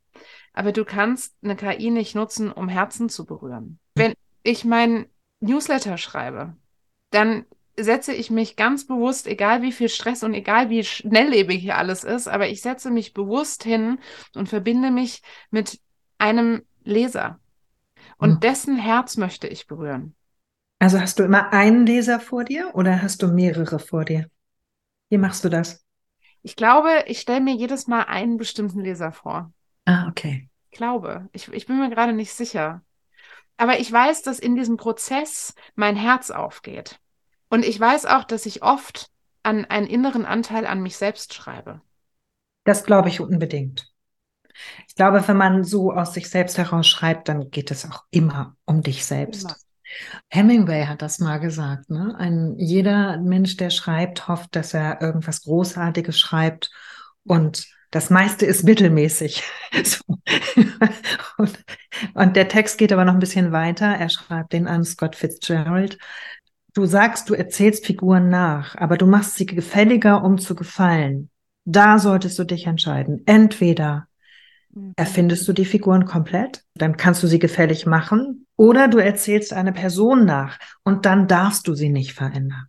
Aber 0.53 0.71
du 0.71 0.85
kannst 0.85 1.35
eine 1.43 1.55
KI 1.55 1.89
nicht 1.89 2.13
nutzen, 2.13 2.51
um 2.51 2.69
Herzen 2.69 3.09
zu 3.09 3.25
berühren. 3.25 3.79
Wenn 3.95 4.13
ich 4.43 4.65
mein 4.65 5.07
Newsletter 5.39 5.97
schreibe, 5.97 6.55
dann 7.09 7.45
setze 7.75 8.13
ich 8.13 8.29
mich 8.29 8.55
ganz 8.55 8.85
bewusst, 8.85 9.25
egal 9.25 9.63
wie 9.63 9.71
viel 9.71 9.89
Stress 9.89 10.21
und 10.21 10.33
egal 10.33 10.69
wie 10.69 10.83
schnelllebig 10.83 11.61
hier 11.61 11.77
alles 11.77 12.03
ist, 12.03 12.27
aber 12.27 12.49
ich 12.49 12.61
setze 12.61 12.91
mich 12.91 13.13
bewusst 13.13 13.63
hin 13.63 13.99
und 14.35 14.49
verbinde 14.49 14.91
mich 14.91 15.23
mit 15.49 15.79
einem 16.19 16.61
Leser. 16.83 17.39
Und 18.17 18.35
Mhm. 18.35 18.39
dessen 18.39 18.77
Herz 18.77 19.17
möchte 19.17 19.47
ich 19.47 19.67
berühren. 19.67 20.15
Also 20.79 20.99
hast 20.99 21.19
du 21.19 21.23
immer 21.23 21.51
einen 21.51 21.85
Leser 21.85 22.19
vor 22.19 22.45
dir 22.45 22.71
oder 22.73 23.01
hast 23.01 23.21
du 23.21 23.27
mehrere 23.27 23.79
vor 23.79 24.05
dir? 24.05 24.29
Wie 25.09 25.17
machst 25.17 25.43
du 25.43 25.49
das? 25.49 25.85
Ich 26.41 26.55
glaube, 26.55 27.03
ich 27.07 27.19
stelle 27.19 27.41
mir 27.41 27.55
jedes 27.55 27.87
Mal 27.87 28.03
einen 28.03 28.37
bestimmten 28.37 28.79
Leser 28.81 29.11
vor. 29.11 29.51
Ah, 29.85 30.07
okay. 30.07 30.49
Ich 30.71 30.77
glaube. 30.77 31.27
Ich, 31.33 31.47
ich 31.49 31.65
bin 31.65 31.79
mir 31.79 31.89
gerade 31.89 32.13
nicht 32.13 32.33
sicher. 32.33 32.81
Aber 33.57 33.79
ich 33.79 33.91
weiß, 33.91 34.21
dass 34.21 34.39
in 34.39 34.55
diesem 34.55 34.77
Prozess 34.77 35.53
mein 35.75 35.95
Herz 35.97 36.31
aufgeht. 36.31 36.99
Und 37.49 37.65
ich 37.65 37.79
weiß 37.79 38.05
auch, 38.05 38.23
dass 38.23 38.45
ich 38.45 38.63
oft 38.63 39.09
an 39.43 39.65
einen 39.65 39.87
inneren 39.87 40.25
Anteil 40.25 40.65
an 40.65 40.81
mich 40.81 40.95
selbst 40.95 41.33
schreibe. 41.33 41.81
Das 42.63 42.85
glaube 42.85 43.09
ich 43.09 43.19
unbedingt. 43.19 43.91
Ich 44.87 44.95
glaube, 44.95 45.25
wenn 45.27 45.37
man 45.37 45.63
so 45.63 45.91
aus 45.93 46.13
sich 46.13 46.29
selbst 46.29 46.57
heraus 46.57 46.87
schreibt, 46.87 47.29
dann 47.29 47.49
geht 47.49 47.71
es 47.71 47.89
auch 47.89 48.03
immer 48.11 48.55
um 48.65 48.81
dich 48.81 49.05
selbst. 49.05 49.43
Immer. 49.43 49.55
Hemingway 50.29 50.85
hat 50.85 51.01
das 51.01 51.19
mal 51.19 51.39
gesagt, 51.39 51.89
ne? 51.89 52.15
Ein, 52.17 52.55
jeder 52.57 53.17
Mensch, 53.17 53.57
der 53.57 53.71
schreibt, 53.71 54.27
hofft, 54.27 54.55
dass 54.55 54.73
er 54.73 55.01
irgendwas 55.01 55.41
Großartiges 55.43 56.19
schreibt 56.19 56.69
und 57.23 57.67
Das 57.91 58.09
meiste 58.11 58.45
ist 58.45 58.63
mittelmäßig. 58.63 59.43
So. 59.83 60.03
Und, 61.37 61.63
und 62.13 62.35
der 62.35 62.47
Text 62.47 62.77
geht 62.77 62.91
aber 62.91 63.05
noch 63.05 63.13
ein 63.13 63.19
bisschen 63.19 63.51
weiter. 63.51 63.85
Er 63.87 64.09
schreibt 64.09 64.53
den 64.53 64.67
an 64.67 64.83
Scott 64.83 65.15
Fitzgerald. 65.15 65.97
Du 66.73 66.85
sagst, 66.85 67.29
du 67.29 67.33
erzählst 67.33 67.85
Figuren 67.85 68.29
nach, 68.29 68.75
aber 68.75 68.97
du 68.97 69.05
machst 69.07 69.35
sie 69.35 69.45
gefälliger, 69.45 70.23
um 70.23 70.37
zu 70.37 70.55
gefallen. 70.55 71.29
Da 71.65 71.99
solltest 71.99 72.37
du 72.39 72.43
dich 72.45 72.67
entscheiden. 72.67 73.23
Entweder. 73.25 74.07
Erfindest 74.95 75.47
du 75.47 75.53
die 75.53 75.65
Figuren 75.65 76.05
komplett, 76.05 76.63
dann 76.75 76.97
kannst 76.97 77.23
du 77.23 77.27
sie 77.27 77.39
gefällig 77.39 77.85
machen, 77.85 78.45
oder 78.55 78.87
du 78.87 78.97
erzählst 78.97 79.53
eine 79.53 79.71
Person 79.71 80.25
nach 80.25 80.59
und 80.83 81.05
dann 81.05 81.27
darfst 81.27 81.67
du 81.67 81.73
sie 81.73 81.89
nicht 81.89 82.13
verändern. 82.13 82.67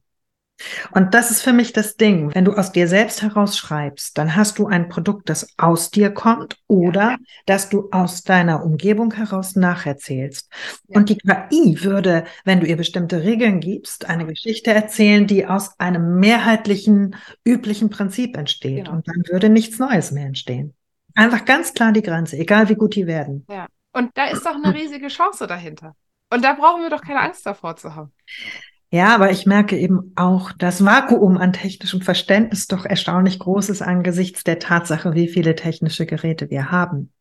Und 0.92 1.14
das 1.14 1.30
ist 1.30 1.42
für 1.42 1.52
mich 1.52 1.72
das 1.72 1.96
Ding. 1.96 2.34
Wenn 2.34 2.44
du 2.44 2.52
aus 2.52 2.70
dir 2.70 2.86
selbst 2.86 3.22
heraus 3.22 3.56
schreibst, 3.56 4.18
dann 4.18 4.36
hast 4.36 4.58
du 4.58 4.66
ein 4.66 4.88
Produkt, 4.88 5.28
das 5.30 5.48
aus 5.56 5.90
dir 5.90 6.10
kommt 6.10 6.58
oder 6.66 7.12
ja. 7.12 7.16
das 7.46 7.70
du 7.70 7.88
aus 7.90 8.22
deiner 8.22 8.64
Umgebung 8.64 9.12
heraus 9.12 9.56
nacherzählst. 9.56 10.50
Ja. 10.88 10.98
Und 10.98 11.08
die 11.08 11.16
KI 11.16 11.82
würde, 11.82 12.24
wenn 12.44 12.60
du 12.60 12.66
ihr 12.66 12.76
bestimmte 12.76 13.22
Regeln 13.22 13.60
gibst, 13.60 14.08
eine 14.08 14.26
Geschichte 14.26 14.70
erzählen, 14.70 15.26
die 15.26 15.46
aus 15.46 15.78
einem 15.80 16.20
mehrheitlichen, 16.20 17.16
üblichen 17.44 17.90
Prinzip 17.90 18.36
entsteht. 18.36 18.84
Genau. 18.84 18.92
Und 18.92 19.08
dann 19.08 19.24
würde 19.30 19.48
nichts 19.48 19.78
Neues 19.78 20.12
mehr 20.12 20.26
entstehen. 20.26 20.74
Einfach 21.14 21.44
ganz 21.44 21.74
klar 21.74 21.92
die 21.92 22.02
Grenze, 22.02 22.36
egal 22.36 22.68
wie 22.68 22.74
gut 22.74 22.94
die 22.94 23.06
werden. 23.06 23.46
Ja. 23.50 23.66
Und 23.92 24.10
da 24.16 24.26
ist 24.26 24.46
doch 24.46 24.54
eine 24.54 24.74
riesige 24.74 25.08
Chance 25.08 25.46
dahinter. 25.46 25.94
Und 26.32 26.44
da 26.44 26.52
brauchen 26.54 26.82
wir 26.82 26.90
doch 26.90 27.02
keine 27.02 27.20
Angst 27.20 27.44
davor 27.44 27.76
zu 27.76 27.94
haben. 27.94 28.12
Ja, 28.92 29.14
aber 29.14 29.30
ich 29.30 29.46
merke 29.46 29.76
eben 29.76 30.12
auch, 30.16 30.52
das 30.52 30.84
Vakuum 30.84 31.36
an 31.36 31.52
technischem 31.52 32.00
Verständnis 32.00 32.66
doch 32.66 32.84
erstaunlich 32.84 33.38
groß 33.38 33.68
ist 33.68 33.82
angesichts 33.82 34.42
der 34.42 34.58
Tatsache, 34.58 35.14
wie 35.14 35.28
viele 35.28 35.54
technische 35.54 36.06
Geräte 36.06 36.50
wir 36.50 36.72
haben. 36.72 37.12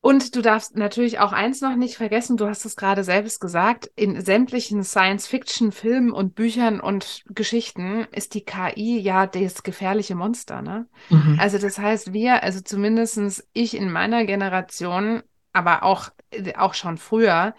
Und 0.00 0.36
du 0.36 0.42
darfst 0.42 0.76
natürlich 0.76 1.18
auch 1.18 1.32
eins 1.32 1.60
noch 1.60 1.74
nicht 1.74 1.96
vergessen, 1.96 2.36
du 2.36 2.46
hast 2.46 2.64
es 2.64 2.76
gerade 2.76 3.02
selbst 3.02 3.40
gesagt, 3.40 3.90
in 3.96 4.20
sämtlichen 4.20 4.84
Science-Fiction-Filmen 4.84 6.12
und 6.12 6.34
Büchern 6.36 6.78
und 6.80 7.24
Geschichten 7.28 8.06
ist 8.12 8.34
die 8.34 8.44
KI 8.44 9.00
ja 9.00 9.26
das 9.26 9.64
gefährliche 9.64 10.14
Monster. 10.14 10.62
Ne? 10.62 10.86
Mhm. 11.10 11.38
Also 11.40 11.58
das 11.58 11.78
heißt, 11.78 12.12
wir, 12.12 12.44
also 12.44 12.60
zumindestens 12.60 13.48
ich 13.52 13.76
in 13.76 13.90
meiner 13.90 14.24
Generation, 14.26 15.22
aber 15.52 15.82
auch, 15.82 16.10
auch 16.56 16.74
schon 16.74 16.98
früher, 16.98 17.54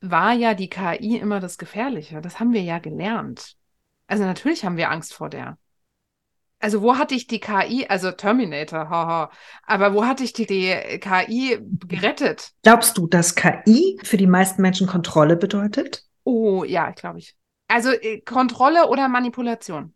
war 0.00 0.34
ja 0.34 0.54
die 0.54 0.68
KI 0.68 1.16
immer 1.16 1.40
das 1.40 1.56
Gefährliche. 1.56 2.20
Das 2.20 2.38
haben 2.38 2.52
wir 2.52 2.62
ja 2.62 2.80
gelernt. 2.80 3.56
Also 4.06 4.24
natürlich 4.24 4.64
haben 4.64 4.76
wir 4.76 4.90
Angst 4.90 5.14
vor 5.14 5.30
der. 5.30 5.56
Also 6.58 6.82
wo 6.82 6.96
hatte 6.96 7.14
ich 7.14 7.26
die 7.26 7.38
KI, 7.38 7.86
also 7.88 8.12
Terminator, 8.12 8.88
haha, 8.88 9.30
aber 9.66 9.92
wo 9.94 10.06
hatte 10.06 10.24
ich 10.24 10.32
die, 10.32 10.46
die 10.46 10.98
KI 11.00 11.58
gerettet? 11.86 12.52
Glaubst 12.62 12.96
du, 12.96 13.06
dass 13.06 13.34
KI 13.34 13.98
für 14.02 14.16
die 14.16 14.26
meisten 14.26 14.62
Menschen 14.62 14.86
Kontrolle 14.86 15.36
bedeutet? 15.36 16.04
Oh 16.24 16.64
ja, 16.64 16.90
glaube 16.90 17.18
ich. 17.18 17.36
Also 17.68 17.90
äh, 17.90 18.20
Kontrolle 18.20 18.88
oder 18.88 19.08
Manipulation? 19.08 19.94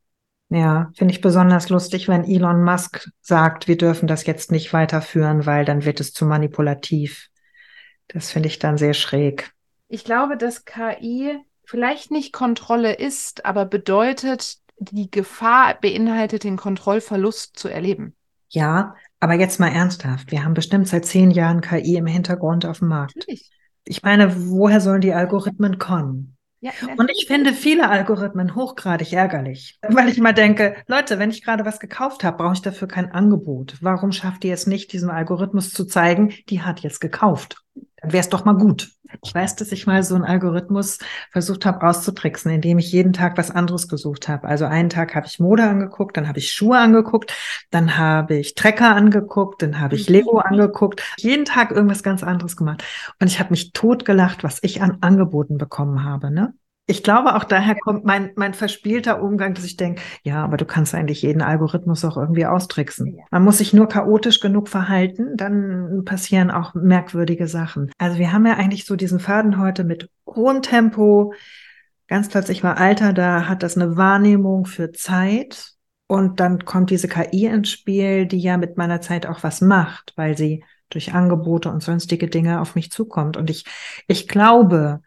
Ja, 0.50 0.90
finde 0.96 1.14
ich 1.14 1.20
besonders 1.20 1.68
lustig, 1.68 2.08
wenn 2.08 2.24
Elon 2.24 2.62
Musk 2.62 3.08
sagt, 3.20 3.68
wir 3.68 3.76
dürfen 3.76 4.08
das 4.08 4.26
jetzt 4.26 4.50
nicht 4.50 4.72
weiterführen, 4.72 5.46
weil 5.46 5.64
dann 5.64 5.84
wird 5.84 6.00
es 6.00 6.12
zu 6.12 6.26
manipulativ. 6.26 7.28
Das 8.08 8.32
finde 8.32 8.48
ich 8.48 8.58
dann 8.58 8.76
sehr 8.76 8.94
schräg. 8.94 9.52
Ich 9.86 10.04
glaube, 10.04 10.36
dass 10.36 10.64
KI 10.64 11.38
vielleicht 11.64 12.10
nicht 12.10 12.32
Kontrolle 12.32 12.94
ist, 12.94 13.44
aber 13.46 13.64
bedeutet, 13.64 14.56
die 14.80 15.10
Gefahr 15.10 15.74
beinhaltet, 15.80 16.44
den 16.44 16.56
Kontrollverlust 16.56 17.58
zu 17.58 17.68
erleben. 17.68 18.14
Ja, 18.48 18.94
aber 19.20 19.34
jetzt 19.34 19.60
mal 19.60 19.68
ernsthaft. 19.68 20.32
Wir 20.32 20.44
haben 20.44 20.54
bestimmt 20.54 20.88
seit 20.88 21.04
zehn 21.04 21.30
Jahren 21.30 21.60
KI 21.60 21.96
im 21.96 22.06
Hintergrund 22.06 22.66
auf 22.66 22.80
dem 22.80 22.88
Markt. 22.88 23.14
Natürlich. 23.16 23.50
Ich 23.84 24.02
meine, 24.02 24.50
woher 24.50 24.80
sollen 24.80 25.00
die 25.00 25.14
Algorithmen 25.14 25.78
kommen? 25.78 26.36
Ja, 26.62 26.72
und 26.98 27.10
ich 27.10 27.26
finde 27.26 27.54
viele 27.54 27.88
Algorithmen 27.88 28.54
hochgradig 28.54 29.14
ärgerlich, 29.14 29.78
weil 29.80 30.10
ich 30.10 30.18
immer 30.18 30.34
denke, 30.34 30.76
Leute, 30.86 31.18
wenn 31.18 31.30
ich 31.30 31.42
gerade 31.42 31.64
was 31.64 31.80
gekauft 31.80 32.22
habe, 32.22 32.36
brauche 32.36 32.52
ich 32.52 32.60
dafür 32.60 32.86
kein 32.86 33.10
Angebot. 33.12 33.78
Warum 33.80 34.12
schafft 34.12 34.44
ihr 34.44 34.52
es 34.52 34.66
nicht, 34.66 34.92
diesem 34.92 35.08
Algorithmus 35.08 35.72
zu 35.72 35.86
zeigen, 35.86 36.34
die 36.50 36.60
hat 36.60 36.80
jetzt 36.80 37.00
gekauft? 37.00 37.62
Dann 37.96 38.12
wäre 38.12 38.20
es 38.20 38.28
doch 38.28 38.44
mal 38.44 38.56
gut. 38.56 38.90
Ich 39.22 39.34
weiß, 39.34 39.56
dass 39.56 39.72
ich 39.72 39.86
mal 39.86 40.02
so 40.02 40.14
einen 40.14 40.24
Algorithmus 40.24 40.98
versucht 41.30 41.66
habe 41.66 41.86
auszutricksen, 41.86 42.50
indem 42.50 42.78
ich 42.78 42.92
jeden 42.92 43.12
Tag 43.12 43.36
was 43.36 43.50
anderes 43.50 43.88
gesucht 43.88 44.28
habe. 44.28 44.48
Also 44.48 44.64
einen 44.64 44.88
Tag 44.88 45.14
habe 45.14 45.26
ich 45.26 45.38
Mode 45.38 45.64
angeguckt, 45.64 46.16
dann 46.16 46.26
habe 46.26 46.38
ich 46.38 46.52
Schuhe 46.52 46.78
angeguckt, 46.78 47.34
dann 47.70 47.96
habe 47.96 48.36
ich 48.36 48.54
Trecker 48.54 48.94
angeguckt, 48.94 49.62
dann 49.62 49.78
habe 49.80 49.94
ich 49.94 50.08
Lego 50.08 50.38
angeguckt. 50.38 51.02
Jeden 51.18 51.44
Tag 51.44 51.70
irgendwas 51.70 52.02
ganz 52.02 52.22
anderes 52.22 52.56
gemacht. 52.56 52.82
Und 53.20 53.26
ich 53.26 53.38
habe 53.38 53.50
mich 53.50 53.72
totgelacht, 53.72 54.44
was 54.44 54.58
ich 54.62 54.80
an 54.82 54.98
Angeboten 55.00 55.58
bekommen 55.58 56.04
habe. 56.04 56.30
Ne? 56.30 56.54
Ich 56.86 57.04
glaube, 57.04 57.36
auch 57.36 57.44
daher 57.44 57.76
kommt 57.76 58.04
mein, 58.04 58.32
mein 58.34 58.52
verspielter 58.52 59.22
Umgang, 59.22 59.54
dass 59.54 59.64
ich 59.64 59.76
denke, 59.76 60.02
ja, 60.24 60.42
aber 60.42 60.56
du 60.56 60.64
kannst 60.64 60.92
eigentlich 60.92 61.22
jeden 61.22 61.40
Algorithmus 61.40 62.04
auch 62.04 62.16
irgendwie 62.16 62.46
austricksen. 62.46 63.20
Man 63.30 63.44
muss 63.44 63.58
sich 63.58 63.72
nur 63.72 63.88
chaotisch 63.88 64.40
genug 64.40 64.68
verhalten, 64.68 65.36
dann 65.36 66.02
passieren 66.04 66.50
auch 66.50 66.74
merkwürdige 66.74 67.46
Sachen. 67.46 67.92
Also 67.96 68.18
wir 68.18 68.32
haben 68.32 68.44
ja 68.44 68.54
eigentlich 68.54 68.86
so 68.86 68.96
diesen 68.96 69.20
Faden 69.20 69.60
heute 69.60 69.84
mit 69.84 70.10
hohem 70.26 70.62
Tempo. 70.62 71.32
Ganz 72.08 72.28
plötzlich 72.28 72.64
war 72.64 72.78
Alter 72.78 73.12
da, 73.12 73.46
hat 73.46 73.62
das 73.62 73.76
eine 73.76 73.96
Wahrnehmung 73.96 74.64
für 74.66 74.90
Zeit. 74.90 75.74
Und 76.08 76.40
dann 76.40 76.64
kommt 76.64 76.90
diese 76.90 77.06
KI 77.06 77.46
ins 77.46 77.70
Spiel, 77.70 78.26
die 78.26 78.40
ja 78.40 78.56
mit 78.56 78.76
meiner 78.76 79.00
Zeit 79.00 79.26
auch 79.26 79.44
was 79.44 79.60
macht, 79.60 80.12
weil 80.16 80.36
sie 80.36 80.64
durch 80.88 81.14
Angebote 81.14 81.70
und 81.70 81.84
sonstige 81.84 82.26
Dinge 82.26 82.60
auf 82.60 82.74
mich 82.74 82.90
zukommt. 82.90 83.36
Und 83.36 83.48
ich, 83.48 83.64
ich 84.08 84.26
glaube, 84.26 85.02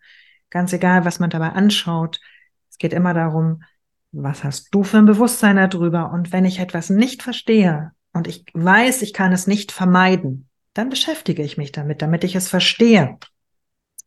Ganz 0.53 0.71
egal, 0.71 1.03
was 1.03 1.19
man 1.19 1.31
dabei 1.31 1.49
anschaut. 1.49 2.21
Es 2.69 2.77
geht 2.77 2.93
immer 2.93 3.15
darum, 3.15 3.63
was 4.11 4.43
hast 4.43 4.67
du 4.69 4.83
für 4.83 4.99
ein 4.99 5.07
Bewusstsein 5.07 5.55
darüber? 5.55 6.11
Und 6.11 6.31
wenn 6.31 6.45
ich 6.45 6.59
etwas 6.59 6.91
nicht 6.91 7.23
verstehe 7.23 7.91
und 8.13 8.27
ich 8.27 8.45
weiß, 8.53 9.01
ich 9.01 9.13
kann 9.13 9.31
es 9.31 9.47
nicht 9.47 9.71
vermeiden, 9.71 10.47
dann 10.75 10.91
beschäftige 10.91 11.41
ich 11.41 11.57
mich 11.57 11.71
damit, 11.71 12.03
damit 12.03 12.23
ich 12.23 12.35
es 12.35 12.49
verstehe. 12.49 13.17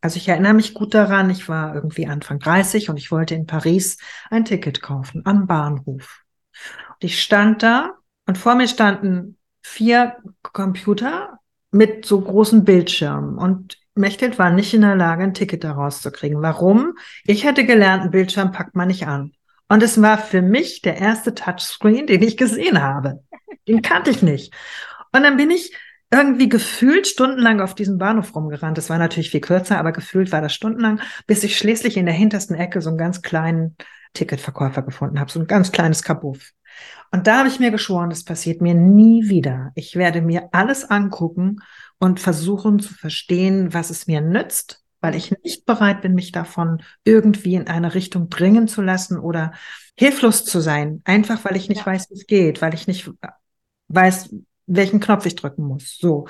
Also 0.00 0.18
ich 0.18 0.28
erinnere 0.28 0.54
mich 0.54 0.72
gut 0.72 0.94
daran, 0.94 1.30
ich 1.30 1.48
war 1.48 1.74
irgendwie 1.74 2.06
Anfang 2.06 2.38
30 2.38 2.90
und 2.90 2.96
ich 2.96 3.10
wollte 3.10 3.34
in 3.34 3.46
Paris 3.46 3.98
ein 4.30 4.44
Ticket 4.44 4.80
kaufen 4.80 5.22
am 5.24 5.48
Bahnhof. 5.48 6.22
Und 6.90 7.02
ich 7.02 7.20
stand 7.20 7.64
da 7.64 7.96
und 8.24 8.38
vor 8.38 8.54
mir 8.54 8.68
standen 8.68 9.36
vier 9.62 10.14
Computer 10.42 11.40
mit 11.72 12.06
so 12.06 12.20
großen 12.20 12.62
Bildschirmen 12.62 13.36
und 13.36 13.78
Mechthild 13.96 14.38
war 14.38 14.50
nicht 14.50 14.74
in 14.74 14.82
der 14.82 14.94
Lage, 14.94 15.24
ein 15.24 15.34
Ticket 15.34 15.64
daraus 15.64 16.02
zu 16.02 16.10
kriegen. 16.10 16.42
Warum? 16.42 16.94
Ich 17.24 17.44
hätte 17.44 17.64
gelernt, 17.64 18.02
einen 18.02 18.10
Bildschirm 18.10 18.52
packt 18.52 18.76
man 18.76 18.88
nicht 18.88 19.06
an. 19.06 19.32
Und 19.68 19.82
es 19.82 20.00
war 20.00 20.18
für 20.18 20.42
mich 20.42 20.82
der 20.82 20.98
erste 20.98 21.34
Touchscreen, 21.34 22.06
den 22.06 22.22
ich 22.22 22.36
gesehen 22.36 22.80
habe. 22.82 23.22
Den 23.66 23.82
kannte 23.82 24.10
ich 24.10 24.22
nicht. 24.22 24.54
Und 25.12 25.22
dann 25.22 25.36
bin 25.36 25.50
ich 25.50 25.72
irgendwie 26.10 26.48
gefühlt 26.48 27.06
stundenlang 27.06 27.60
auf 27.60 27.74
diesem 27.74 27.98
Bahnhof 27.98 28.34
rumgerannt. 28.34 28.78
Das 28.78 28.90
war 28.90 28.98
natürlich 28.98 29.30
viel 29.30 29.40
kürzer, 29.40 29.78
aber 29.78 29.92
gefühlt 29.92 30.30
war 30.30 30.40
das 30.40 30.54
stundenlang, 30.54 31.00
bis 31.26 31.42
ich 31.42 31.58
schließlich 31.58 31.96
in 31.96 32.06
der 32.06 32.14
hintersten 32.14 32.54
Ecke 32.54 32.80
so 32.80 32.90
einen 32.90 32.98
ganz 32.98 33.22
kleinen 33.22 33.76
Ticketverkäufer 34.14 34.82
gefunden 34.82 35.18
habe, 35.18 35.30
so 35.30 35.40
ein 35.40 35.46
ganz 35.46 35.72
kleines 35.72 36.02
Kabuff. 36.02 36.52
Und 37.10 37.26
da 37.26 37.38
habe 37.38 37.48
ich 37.48 37.60
mir 37.60 37.70
geschworen, 37.70 38.10
das 38.10 38.24
passiert 38.24 38.60
mir 38.60 38.74
nie 38.74 39.28
wieder. 39.28 39.72
Ich 39.74 39.96
werde 39.96 40.22
mir 40.22 40.48
alles 40.52 40.84
angucken 40.84 41.60
und 41.98 42.20
versuchen 42.20 42.78
zu 42.78 42.94
verstehen, 42.94 43.72
was 43.72 43.90
es 43.90 44.06
mir 44.06 44.20
nützt, 44.20 44.84
weil 45.00 45.14
ich 45.14 45.34
nicht 45.42 45.66
bereit 45.66 46.02
bin, 46.02 46.14
mich 46.14 46.32
davon 46.32 46.82
irgendwie 47.04 47.54
in 47.54 47.68
eine 47.68 47.94
Richtung 47.94 48.28
bringen 48.28 48.68
zu 48.68 48.82
lassen 48.82 49.18
oder 49.18 49.52
hilflos 49.96 50.44
zu 50.44 50.60
sein, 50.60 51.00
einfach 51.04 51.44
weil 51.44 51.56
ich 51.56 51.68
nicht 51.68 51.80
ja. 51.80 51.86
weiß, 51.86 52.10
wie 52.10 52.14
es 52.14 52.26
geht, 52.26 52.60
weil 52.62 52.74
ich 52.74 52.86
nicht 52.86 53.10
weiß, 53.88 54.34
welchen 54.66 55.00
Knopf 55.00 55.26
ich 55.26 55.36
drücken 55.36 55.64
muss. 55.64 55.96
So. 55.98 56.26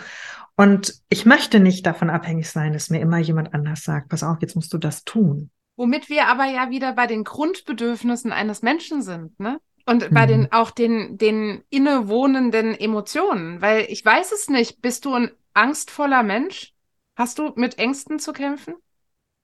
Und 0.57 0.94
ich 1.09 1.26
möchte 1.26 1.61
nicht 1.61 1.85
davon 1.87 2.11
abhängig 2.11 2.48
sein, 2.50 2.72
dass 2.72 2.90
mir 2.90 3.00
immer 3.00 3.18
jemand 3.18 3.55
anders 3.55 3.83
sagt, 3.83 4.09
pass 4.09 4.22
auf, 4.22 4.38
jetzt 4.40 4.57
musst 4.57 4.72
du 4.72 4.79
das 4.79 5.05
tun. 5.05 5.50
Womit 5.76 6.09
wir 6.09 6.26
aber 6.29 6.46
ja 6.46 6.70
wieder 6.70 6.94
bei 6.94 7.07
den 7.07 7.24
Grundbedürfnissen 7.24 8.33
eines 8.33 8.62
Menschen 8.62 9.02
sind, 9.02 9.38
ne? 9.38 9.61
Und 9.87 10.12
bei 10.12 10.27
den 10.27 10.42
mhm. 10.42 10.49
auch 10.51 10.72
den, 10.72 11.16
den 11.16 11.62
innewohnenden 11.70 12.75
Emotionen, 12.75 13.62
weil 13.62 13.87
ich 13.88 14.05
weiß 14.05 14.33
es 14.33 14.49
nicht, 14.49 14.83
bist 14.83 15.05
du 15.05 15.14
ein 15.14 15.31
angstvoller 15.55 16.25
Mensch? 16.25 16.75
Hast 17.14 17.38
du 17.38 17.53
mit 17.55 17.79
Ängsten 17.79 18.18
zu 18.18 18.33
kämpfen? 18.33 18.75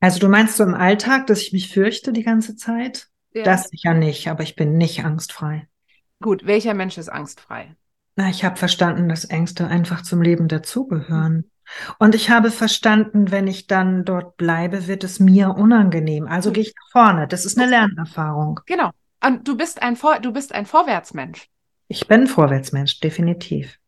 Also 0.00 0.18
du 0.18 0.28
meinst 0.28 0.56
so 0.56 0.64
im 0.64 0.74
Alltag, 0.74 1.28
dass 1.28 1.42
ich 1.42 1.52
mich 1.52 1.68
fürchte 1.68 2.12
die 2.12 2.24
ganze 2.24 2.56
Zeit? 2.56 3.06
Ja. 3.32 3.44
Das 3.44 3.68
sicher 3.68 3.94
nicht, 3.94 4.28
aber 4.28 4.42
ich 4.42 4.56
bin 4.56 4.76
nicht 4.76 5.04
angstfrei. 5.04 5.68
Gut, 6.20 6.44
welcher 6.44 6.74
Mensch 6.74 6.98
ist 6.98 7.08
angstfrei? 7.08 7.76
Na, 8.16 8.28
ich 8.28 8.44
habe 8.44 8.56
verstanden, 8.56 9.08
dass 9.08 9.24
Ängste 9.24 9.68
einfach 9.68 10.02
zum 10.02 10.20
Leben 10.20 10.48
dazugehören. 10.48 11.50
Und 11.98 12.14
ich 12.14 12.30
habe 12.30 12.50
verstanden, 12.50 13.30
wenn 13.30 13.46
ich 13.46 13.68
dann 13.68 14.04
dort 14.04 14.36
bleibe, 14.36 14.88
wird 14.88 15.04
es 15.04 15.20
mir 15.20 15.50
unangenehm. 15.50 16.26
Also 16.26 16.50
gehe 16.50 16.64
ich 16.64 16.74
nach 16.74 16.90
vorne. 16.90 17.28
Das 17.28 17.46
ist 17.46 17.56
eine 17.56 17.70
Lernerfahrung. 17.70 18.60
Genau. 18.66 18.90
Und 19.24 19.46
du 19.46 19.56
bist 19.56 19.82
ein 19.82 19.96
Vor 19.96 20.18
du 20.20 20.32
bist 20.32 20.54
ein 20.54 20.66
Vorwärtsmensch. 20.66 21.48
Ich 21.88 22.08
bin 22.08 22.22
ein 22.22 22.26
Vorwärtsmensch, 22.26 23.00
definitiv. 23.00 23.78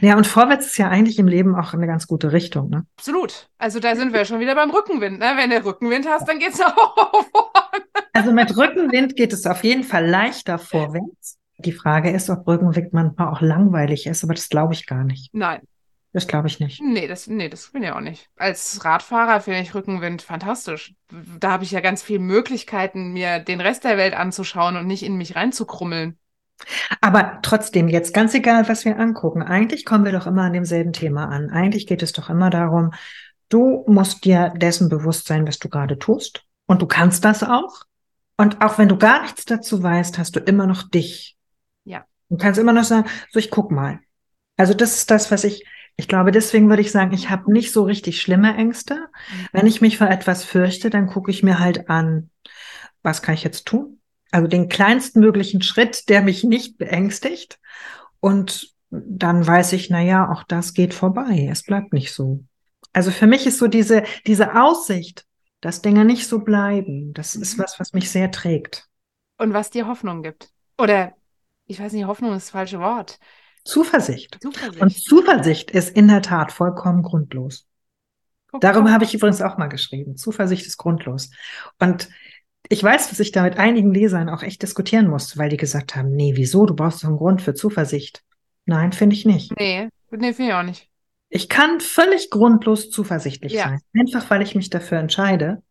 Ja, 0.00 0.16
und 0.16 0.26
vorwärts 0.26 0.66
ist 0.66 0.78
ja 0.78 0.88
eigentlich 0.88 1.18
im 1.18 1.28
Leben 1.28 1.54
auch 1.54 1.72
eine 1.72 1.86
ganz 1.86 2.06
gute 2.06 2.32
Richtung, 2.32 2.68
ne? 2.68 2.84
Absolut. 2.96 3.48
Also 3.58 3.80
da 3.80 3.94
sind 3.94 4.12
wir 4.12 4.24
schon 4.24 4.40
wieder 4.40 4.54
beim 4.54 4.70
Rückenwind. 4.70 5.20
Ne? 5.20 5.32
Wenn 5.36 5.50
du 5.50 5.64
Rückenwind 5.64 6.06
hast, 6.08 6.28
dann 6.28 6.38
geht's 6.38 6.58
nach 6.58 6.74
vorne. 6.94 7.84
Also 8.12 8.32
mit 8.32 8.56
Rückenwind 8.56 9.14
geht 9.16 9.32
es 9.32 9.46
auf 9.46 9.62
jeden 9.62 9.84
Fall 9.84 10.06
leichter 10.06 10.58
vorwärts. 10.58 11.38
Die 11.58 11.72
Frage 11.72 12.10
ist, 12.10 12.30
ob 12.30 12.46
Rückenwind 12.46 12.92
manchmal 12.92 13.28
auch 13.28 13.40
langweilig 13.40 14.06
ist, 14.06 14.24
aber 14.24 14.34
das 14.34 14.48
glaube 14.48 14.74
ich 14.74 14.86
gar 14.86 15.04
nicht. 15.04 15.30
Nein. 15.32 15.60
Das 16.12 16.26
glaube 16.26 16.48
ich 16.48 16.58
nicht. 16.58 16.80
Nee, 16.82 17.06
das, 17.06 17.26
nee, 17.26 17.48
das 17.48 17.70
bin 17.70 17.82
ich 17.82 17.90
auch 17.90 18.00
nicht. 18.00 18.30
Als 18.36 18.84
Radfahrer 18.84 19.40
finde 19.40 19.60
ich 19.60 19.74
Rückenwind 19.74 20.22
fantastisch. 20.22 20.94
Da 21.38 21.52
habe 21.52 21.64
ich 21.64 21.70
ja 21.70 21.80
ganz 21.80 22.02
viele 22.02 22.20
Möglichkeiten, 22.20 23.12
mir 23.12 23.40
den 23.40 23.60
Rest 23.60 23.84
der 23.84 23.98
Welt 23.98 24.14
anzuschauen 24.14 24.76
und 24.76 24.86
nicht 24.86 25.02
in 25.02 25.16
mich 25.16 25.36
reinzukrummeln. 25.36 26.18
Aber 27.00 27.38
trotzdem, 27.42 27.88
jetzt 27.88 28.14
ganz 28.14 28.34
egal, 28.34 28.68
was 28.68 28.84
wir 28.84 28.98
angucken, 28.98 29.42
eigentlich 29.42 29.84
kommen 29.84 30.04
wir 30.04 30.12
doch 30.12 30.26
immer 30.26 30.42
an 30.42 30.54
demselben 30.54 30.92
Thema 30.92 31.28
an. 31.28 31.50
Eigentlich 31.50 31.86
geht 31.86 32.02
es 32.02 32.12
doch 32.12 32.30
immer 32.30 32.50
darum, 32.50 32.92
du 33.48 33.84
musst 33.86 34.24
dir 34.24 34.52
dessen 34.56 34.88
bewusst 34.88 35.26
sein, 35.26 35.46
was 35.46 35.58
du 35.58 35.68
gerade 35.68 35.98
tust. 35.98 36.44
Und 36.66 36.82
du 36.82 36.86
kannst 36.86 37.24
das 37.24 37.42
auch. 37.42 37.84
Und 38.36 38.62
auch 38.62 38.78
wenn 38.78 38.88
du 38.88 38.96
gar 38.96 39.22
nichts 39.22 39.44
dazu 39.44 39.82
weißt, 39.82 40.18
hast 40.18 40.36
du 40.36 40.40
immer 40.40 40.66
noch 40.66 40.88
dich. 40.88 41.36
Ja. 41.84 42.04
Du 42.28 42.36
kannst 42.36 42.58
immer 42.58 42.72
noch 42.72 42.84
sagen, 42.84 43.08
so 43.30 43.38
ich 43.38 43.50
guck 43.50 43.70
mal. 43.70 44.00
Also 44.56 44.74
das 44.74 44.96
ist 44.96 45.10
das, 45.10 45.30
was 45.30 45.44
ich, 45.44 45.64
ich 45.98 46.06
glaube, 46.08 46.30
deswegen 46.30 46.68
würde 46.68 46.82
ich 46.82 46.92
sagen, 46.92 47.12
ich 47.12 47.28
habe 47.28 47.52
nicht 47.52 47.72
so 47.72 47.82
richtig 47.82 48.20
schlimme 48.20 48.56
Ängste. 48.56 49.08
Mhm. 49.28 49.48
Wenn 49.52 49.66
ich 49.66 49.80
mich 49.80 49.98
vor 49.98 50.08
etwas 50.08 50.44
fürchte, 50.44 50.90
dann 50.90 51.08
gucke 51.08 51.30
ich 51.30 51.42
mir 51.42 51.58
halt 51.58 51.90
an, 51.90 52.30
was 53.02 53.20
kann 53.20 53.34
ich 53.34 53.42
jetzt 53.44 53.66
tun? 53.66 54.00
Also 54.30 54.46
den 54.46 54.68
kleinsten 54.68 55.20
möglichen 55.20 55.60
Schritt, 55.60 56.08
der 56.08 56.22
mich 56.22 56.44
nicht 56.44 56.78
beängstigt. 56.78 57.58
Und 58.20 58.74
dann 58.90 59.46
weiß 59.46 59.72
ich, 59.72 59.90
na 59.90 60.00
ja, 60.00 60.30
auch 60.30 60.44
das 60.44 60.72
geht 60.72 60.94
vorbei. 60.94 61.48
Es 61.50 61.64
bleibt 61.64 61.92
nicht 61.92 62.12
so. 62.12 62.44
Also 62.92 63.10
für 63.10 63.26
mich 63.26 63.46
ist 63.46 63.58
so 63.58 63.66
diese, 63.66 64.04
diese 64.26 64.60
Aussicht, 64.60 65.26
dass 65.60 65.82
Dinge 65.82 66.04
nicht 66.04 66.28
so 66.28 66.40
bleiben, 66.40 67.12
das 67.12 67.34
ist 67.34 67.58
Mhm. 67.58 67.62
was, 67.62 67.80
was 67.80 67.92
mich 67.92 68.10
sehr 68.10 68.30
trägt. 68.30 68.88
Und 69.36 69.52
was 69.52 69.70
dir 69.70 69.86
Hoffnung 69.86 70.22
gibt. 70.22 70.52
Oder, 70.78 71.14
ich 71.66 71.80
weiß 71.80 71.92
nicht, 71.92 72.06
Hoffnung 72.06 72.32
ist 72.34 72.46
das 72.46 72.50
falsche 72.50 72.80
Wort. 72.80 73.18
Zuversicht. 73.68 74.38
Zuversicht. 74.40 74.80
Und 74.82 74.90
Zuversicht 74.90 75.70
ist 75.70 75.90
in 75.94 76.08
der 76.08 76.22
Tat 76.22 76.52
vollkommen 76.52 77.02
grundlos. 77.02 77.66
Guck 78.50 78.62
Darüber 78.62 78.90
habe 78.92 79.04
ich 79.04 79.14
übrigens 79.14 79.42
auch 79.42 79.58
mal 79.58 79.68
geschrieben. 79.68 80.16
Zuversicht 80.16 80.66
ist 80.66 80.78
grundlos. 80.78 81.30
Und 81.78 82.08
ich 82.70 82.82
weiß, 82.82 83.10
dass 83.10 83.20
ich 83.20 83.30
da 83.30 83.42
mit 83.42 83.58
einigen 83.58 83.92
Lesern 83.92 84.30
auch 84.30 84.42
echt 84.42 84.62
diskutieren 84.62 85.08
musste, 85.08 85.38
weil 85.38 85.50
die 85.50 85.58
gesagt 85.58 85.96
haben, 85.96 86.10
nee, 86.14 86.32
wieso? 86.34 86.64
Du 86.64 86.74
brauchst 86.74 87.02
doch 87.02 87.08
einen 87.08 87.18
Grund 87.18 87.42
für 87.42 87.54
Zuversicht. 87.54 88.22
Nein, 88.64 88.92
finde 88.92 89.14
ich 89.16 89.26
nicht. 89.26 89.52
Nee, 89.58 89.88
nee, 90.10 90.32
finde 90.32 90.44
ich 90.46 90.52
auch 90.54 90.62
nicht. 90.62 90.88
Ich 91.28 91.50
kann 91.50 91.80
völlig 91.80 92.30
grundlos 92.30 92.90
zuversichtlich 92.90 93.52
Ja. 93.52 93.64
sein, 93.64 93.80
einfach 93.98 94.30
weil 94.30 94.40
ich 94.40 94.54
mich 94.54 94.70
dafür 94.70 94.98
entscheide. 94.98 95.62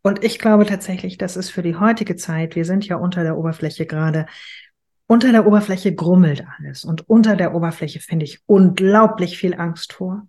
Und 0.00 0.24
ich 0.24 0.38
glaube 0.38 0.64
tatsächlich, 0.64 1.18
das 1.18 1.36
ist 1.36 1.50
für 1.50 1.62
die 1.62 1.76
heutige 1.76 2.16
Zeit, 2.16 2.54
wir 2.56 2.64
sind 2.64 2.86
ja 2.86 2.96
unter 2.96 3.24
der 3.24 3.36
Oberfläche 3.36 3.84
gerade, 3.86 4.26
unter 5.06 5.32
der 5.32 5.46
Oberfläche 5.46 5.94
grummelt 5.94 6.44
alles. 6.58 6.84
Und 6.84 7.08
unter 7.08 7.36
der 7.36 7.54
Oberfläche 7.54 8.00
finde 8.00 8.24
ich 8.24 8.40
unglaublich 8.46 9.38
viel 9.38 9.54
Angst 9.54 9.92
vor. 9.92 10.26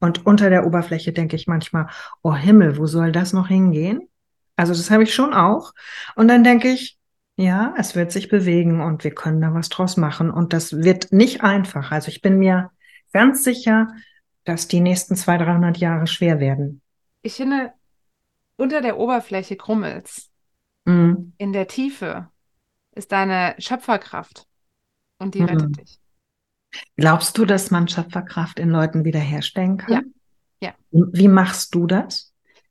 Und 0.00 0.26
unter 0.26 0.48
der 0.48 0.66
Oberfläche 0.66 1.12
denke 1.12 1.36
ich 1.36 1.46
manchmal, 1.46 1.88
oh 2.22 2.34
Himmel, 2.34 2.78
wo 2.78 2.86
soll 2.86 3.12
das 3.12 3.32
noch 3.32 3.48
hingehen? 3.48 4.08
Also 4.56 4.72
das 4.72 4.90
habe 4.90 5.02
ich 5.02 5.14
schon 5.14 5.34
auch. 5.34 5.72
Und 6.14 6.28
dann 6.28 6.44
denke 6.44 6.68
ich, 6.68 6.98
ja, 7.36 7.74
es 7.76 7.94
wird 7.94 8.10
sich 8.10 8.28
bewegen 8.28 8.80
und 8.80 9.04
wir 9.04 9.12
können 9.12 9.40
da 9.40 9.54
was 9.54 9.68
draus 9.68 9.96
machen. 9.96 10.30
Und 10.30 10.52
das 10.52 10.72
wird 10.72 11.12
nicht 11.12 11.42
einfach. 11.42 11.92
Also 11.92 12.08
ich 12.08 12.20
bin 12.20 12.38
mir 12.38 12.70
ganz 13.12 13.44
sicher, 13.44 13.88
dass 14.44 14.66
die 14.66 14.80
nächsten 14.80 15.14
200, 15.14 15.48
300 15.48 15.76
Jahre 15.78 16.06
schwer 16.06 16.40
werden. 16.40 16.80
Ich 17.22 17.34
finde, 17.34 17.72
unter 18.56 18.80
der 18.80 18.98
Oberfläche 18.98 19.56
krummelt's. 19.56 20.30
Mhm. 20.84 21.34
In 21.38 21.52
der 21.52 21.68
Tiefe 21.68 22.28
ist 22.98 23.12
deine 23.12 23.54
Schöpferkraft. 23.58 24.46
Und 25.18 25.34
die 25.34 25.40
Mhm. 25.40 25.46
rettet 25.46 25.78
dich. 25.78 25.98
Glaubst 26.96 27.38
du, 27.38 27.44
dass 27.44 27.70
man 27.70 27.88
Schöpferkraft 27.88 28.58
in 28.58 28.68
Leuten 28.68 29.04
wiederherstellen 29.04 29.78
kann? 29.78 29.92
Ja. 29.92 30.02
Ja. 30.60 30.74
Wie 30.90 31.28
machst 31.28 31.74
du 31.74 31.86
das? 31.86 32.27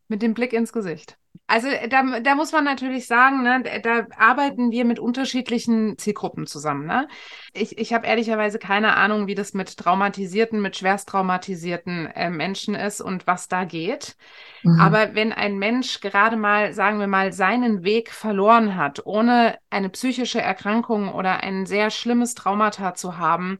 Mit 0.07 0.21
dem 0.21 0.33
Blick 0.33 0.53
ins 0.53 0.71
Gesicht. 0.71 1.17
Also 1.45 1.67
da, 1.89 2.19
da 2.19 2.35
muss 2.35 2.51
man 2.51 2.63
natürlich 2.63 3.07
sagen, 3.07 3.43
ne, 3.43 3.63
da 3.81 4.07
arbeiten 4.17 4.71
wir 4.71 4.85
mit 4.85 4.99
unterschiedlichen 4.99 5.97
Zielgruppen 5.97 6.47
zusammen. 6.47 6.85
Ne? 6.85 7.07
Ich, 7.53 7.77
ich 7.77 7.93
habe 7.93 8.07
ehrlicherweise 8.07 8.59
keine 8.59 8.95
Ahnung, 8.95 9.27
wie 9.27 9.35
das 9.35 9.53
mit 9.53 9.77
traumatisierten, 9.77 10.61
mit 10.61 10.75
schwerst 10.75 11.07
traumatisierten 11.09 12.07
äh, 12.07 12.29
Menschen 12.29 12.75
ist 12.75 13.01
und 13.01 13.27
was 13.27 13.47
da 13.47 13.63
geht. 13.63 14.17
Mhm. 14.63 14.79
Aber 14.79 15.15
wenn 15.15 15.31
ein 15.31 15.57
Mensch 15.57 16.01
gerade 16.01 16.35
mal, 16.35 16.73
sagen 16.73 16.99
wir 16.99 17.07
mal, 17.07 17.31
seinen 17.31 17.83
Weg 17.83 18.11
verloren 18.11 18.75
hat, 18.75 19.05
ohne 19.05 19.57
eine 19.69 19.89
psychische 19.89 20.41
Erkrankung 20.41 21.13
oder 21.13 21.43
ein 21.43 21.65
sehr 21.65 21.91
schlimmes 21.91 22.33
Traumata 22.33 22.93
zu 22.93 23.17
haben 23.17 23.57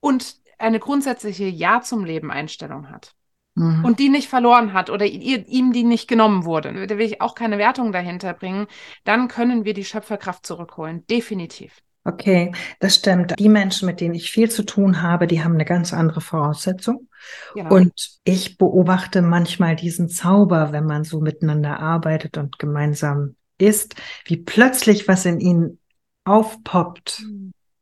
und 0.00 0.36
eine 0.58 0.78
grundsätzliche 0.78 1.44
Ja 1.44 1.80
zum 1.80 2.04
Leben 2.04 2.30
Einstellung 2.30 2.90
hat 2.90 3.14
Mhm. 3.54 3.84
und 3.84 3.98
die 3.98 4.08
nicht 4.08 4.28
verloren 4.28 4.72
hat 4.72 4.90
oder 4.90 5.06
ihr, 5.06 5.46
ihm 5.48 5.72
die 5.72 5.84
nicht 5.84 6.08
genommen 6.08 6.44
wurde, 6.44 6.86
da 6.86 6.98
will 6.98 7.06
ich 7.06 7.20
auch 7.20 7.34
keine 7.34 7.58
Wertung 7.58 7.92
dahinter 7.92 8.32
bringen, 8.32 8.66
dann 9.04 9.28
können 9.28 9.64
wir 9.64 9.74
die 9.74 9.84
Schöpferkraft 9.84 10.46
zurückholen. 10.46 11.06
Definitiv. 11.08 11.82
Okay, 12.04 12.52
das 12.78 12.94
stimmt. 12.94 13.38
Die 13.38 13.50
Menschen, 13.50 13.86
mit 13.86 14.00
denen 14.00 14.14
ich 14.14 14.30
viel 14.30 14.50
zu 14.50 14.62
tun 14.62 15.02
habe, 15.02 15.26
die 15.26 15.44
haben 15.44 15.54
eine 15.54 15.66
ganz 15.66 15.92
andere 15.92 16.22
Voraussetzung. 16.22 17.08
Genau. 17.54 17.74
Und 17.74 17.92
ich 18.24 18.56
beobachte 18.56 19.20
manchmal 19.20 19.76
diesen 19.76 20.08
Zauber, 20.08 20.72
wenn 20.72 20.86
man 20.86 21.04
so 21.04 21.20
miteinander 21.20 21.78
arbeitet 21.78 22.38
und 22.38 22.58
gemeinsam 22.58 23.36
ist, 23.58 23.96
wie 24.24 24.38
plötzlich 24.38 25.08
was 25.08 25.26
in 25.26 25.40
ihnen 25.40 25.78
aufpoppt. 26.24 27.22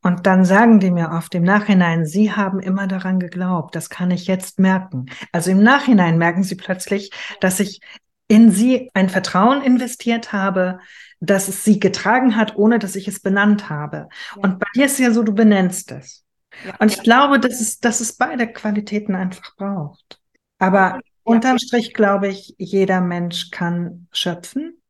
Und 0.09 0.25
dann 0.25 0.43
sagen 0.43 0.79
die 0.79 0.89
mir 0.89 1.11
oft 1.11 1.35
im 1.35 1.43
Nachhinein, 1.43 2.03
sie 2.03 2.31
haben 2.31 2.59
immer 2.59 2.87
daran 2.87 3.19
geglaubt, 3.19 3.75
das 3.75 3.91
kann 3.91 4.09
ich 4.09 4.25
jetzt 4.25 4.57
merken. 4.57 5.05
Also 5.31 5.51
im 5.51 5.61
Nachhinein 5.61 6.17
merken 6.17 6.41
sie 6.41 6.55
plötzlich, 6.55 7.11
dass 7.41 7.59
ich 7.59 7.79
in 8.27 8.49
sie 8.49 8.89
ein 8.95 9.09
Vertrauen 9.09 9.61
investiert 9.61 10.33
habe, 10.33 10.79
dass 11.19 11.47
es 11.47 11.63
sie 11.63 11.79
getragen 11.79 12.35
hat, 12.35 12.55
ohne 12.55 12.79
dass 12.79 12.95
ich 12.95 13.07
es 13.07 13.19
benannt 13.19 13.69
habe. 13.69 14.07
Ja. 14.35 14.41
Und 14.41 14.57
bei 14.57 14.65
dir 14.73 14.87
ist 14.87 14.97
ja 14.97 15.11
so, 15.11 15.21
du 15.21 15.35
benennst 15.35 15.91
es. 15.91 16.25
Ja. 16.65 16.73
Und 16.79 16.91
ich 16.91 17.03
glaube, 17.03 17.39
dass 17.39 17.61
es, 17.61 17.77
dass 17.77 17.99
es 17.99 18.13
beide 18.13 18.51
Qualitäten 18.51 19.13
einfach 19.13 19.55
braucht. 19.57 20.19
Aber 20.57 21.01
unterm 21.21 21.59
Strich 21.59 21.93
glaube 21.93 22.29
ich, 22.29 22.55
jeder 22.57 22.99
Mensch 22.99 23.51
kann 23.51 24.07
schöpfen 24.11 24.81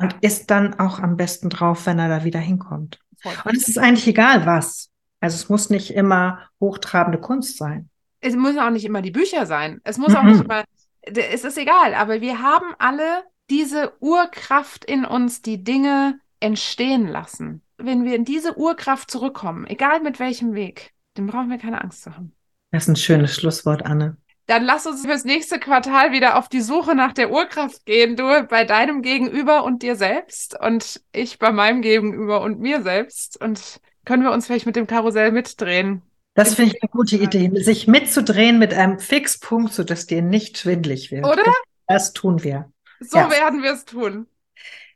und 0.00 0.16
ist 0.22 0.50
dann 0.50 0.74
auch 0.80 0.98
am 0.98 1.16
besten 1.16 1.50
drauf, 1.50 1.86
wenn 1.86 2.00
er 2.00 2.08
da 2.08 2.24
wieder 2.24 2.40
hinkommt. 2.40 2.98
Und 3.44 3.56
es 3.56 3.68
ist 3.68 3.78
eigentlich 3.78 4.06
egal, 4.06 4.46
was. 4.46 4.90
Also 5.20 5.34
es 5.36 5.48
muss 5.48 5.70
nicht 5.70 5.90
immer 5.92 6.40
hochtrabende 6.60 7.18
Kunst 7.18 7.56
sein. 7.56 7.88
Es 8.20 8.34
müssen 8.34 8.58
auch 8.58 8.70
nicht 8.70 8.84
immer 8.84 9.02
die 9.02 9.10
Bücher 9.10 9.46
sein. 9.46 9.80
Es 9.84 9.98
muss 9.98 10.14
auch 10.14 10.22
Mhm. 10.22 10.30
nicht 10.32 10.44
immer, 10.44 10.64
es 11.02 11.44
ist 11.44 11.58
egal, 11.58 11.94
aber 11.94 12.20
wir 12.20 12.40
haben 12.42 12.74
alle 12.78 13.22
diese 13.50 13.92
Urkraft 14.00 14.84
in 14.84 15.04
uns, 15.04 15.42
die 15.42 15.62
Dinge 15.62 16.18
entstehen 16.40 17.06
lassen. 17.06 17.62
Wenn 17.78 18.04
wir 18.04 18.14
in 18.16 18.24
diese 18.24 18.58
Urkraft 18.58 19.10
zurückkommen, 19.10 19.66
egal 19.66 20.00
mit 20.00 20.18
welchem 20.18 20.54
Weg, 20.54 20.92
dann 21.14 21.26
brauchen 21.26 21.50
wir 21.50 21.58
keine 21.58 21.82
Angst 21.82 22.02
zu 22.02 22.14
haben. 22.16 22.32
Das 22.72 22.84
ist 22.84 22.88
ein 22.88 22.96
schönes 22.96 23.34
Schlusswort, 23.34 23.86
Anne. 23.86 24.16
Dann 24.46 24.64
lass 24.64 24.86
uns 24.86 25.04
fürs 25.04 25.24
nächste 25.24 25.58
Quartal 25.58 26.12
wieder 26.12 26.38
auf 26.38 26.48
die 26.48 26.60
Suche 26.60 26.94
nach 26.94 27.12
der 27.12 27.30
Urkraft 27.32 27.84
gehen. 27.84 28.16
Du 28.16 28.46
bei 28.48 28.64
deinem 28.64 29.02
Gegenüber 29.02 29.64
und 29.64 29.82
dir 29.82 29.96
selbst 29.96 30.58
und 30.58 31.00
ich 31.12 31.38
bei 31.38 31.50
meinem 31.50 31.82
Gegenüber 31.82 32.42
und 32.42 32.60
mir 32.60 32.82
selbst. 32.82 33.40
Und 33.40 33.80
können 34.04 34.22
wir 34.22 34.30
uns 34.30 34.46
vielleicht 34.46 34.66
mit 34.66 34.76
dem 34.76 34.86
Karussell 34.86 35.32
mitdrehen? 35.32 36.02
Das 36.34 36.54
finde 36.54 36.76
ich 36.76 36.82
eine 36.82 36.90
gute 36.90 37.16
Idee, 37.16 37.50
sich 37.60 37.88
mitzudrehen 37.88 38.58
mit 38.58 38.72
einem 38.72 38.98
Fixpunkt, 38.98 39.72
sodass 39.72 40.06
dir 40.06 40.22
nicht 40.22 40.58
schwindlig 40.58 41.10
wird. 41.10 41.24
Oder? 41.24 41.42
Das 41.88 42.12
tun 42.12 42.44
wir. 42.44 42.70
So 43.00 43.18
Ja. 43.18 43.30
werden 43.30 43.62
wir 43.62 43.72
es 43.72 43.84
tun. 43.84 44.26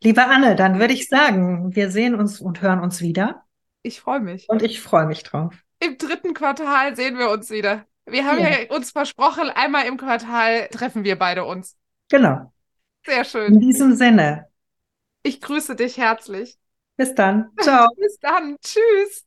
Liebe 0.03 0.25
Anne, 0.27 0.55
dann 0.55 0.79
würde 0.79 0.95
ich 0.95 1.09
sagen, 1.09 1.75
wir 1.75 1.91
sehen 1.91 2.15
uns 2.15 2.41
und 2.41 2.63
hören 2.63 2.81
uns 2.81 3.01
wieder. 3.01 3.45
Ich 3.83 4.01
freue 4.01 4.21
mich. 4.21 4.49
Und 4.49 4.63
ich 4.63 4.81
freue 4.81 5.07
mich 5.07 5.23
drauf. 5.23 5.55
Im 5.81 5.99
dritten 5.99 6.35
Quartal 6.35 6.95
sehen 6.95 7.19
wir 7.19 7.31
uns 7.31 7.51
wieder. 7.51 7.87
Wir 8.11 8.25
haben 8.27 8.39
Ja. 8.39 8.49
ja 8.49 8.71
uns 8.71 8.91
versprochen, 8.93 9.51
einmal 9.51 9.87
im 9.87 9.97
Quartal 9.97 10.69
treffen 10.69 11.05
wir 11.05 11.19
beide 11.19 11.45
uns. 11.45 11.77
Genau. 12.09 12.53
Sehr 13.07 13.21
In 13.21 13.25
schön. 13.25 13.61
diesem 13.61 13.95
Sinne. 13.97 14.47
Ich 15.23 15.41
grüße 15.41 15.77
dich 15.77 15.97
herzlich. 15.97 16.59
Bis 16.97 17.15
dann. 17.15 17.51
Ciao. 17.61 17.89
Bis 17.97 18.19
dann. 18.21 18.57
Tschüss. 18.63 19.25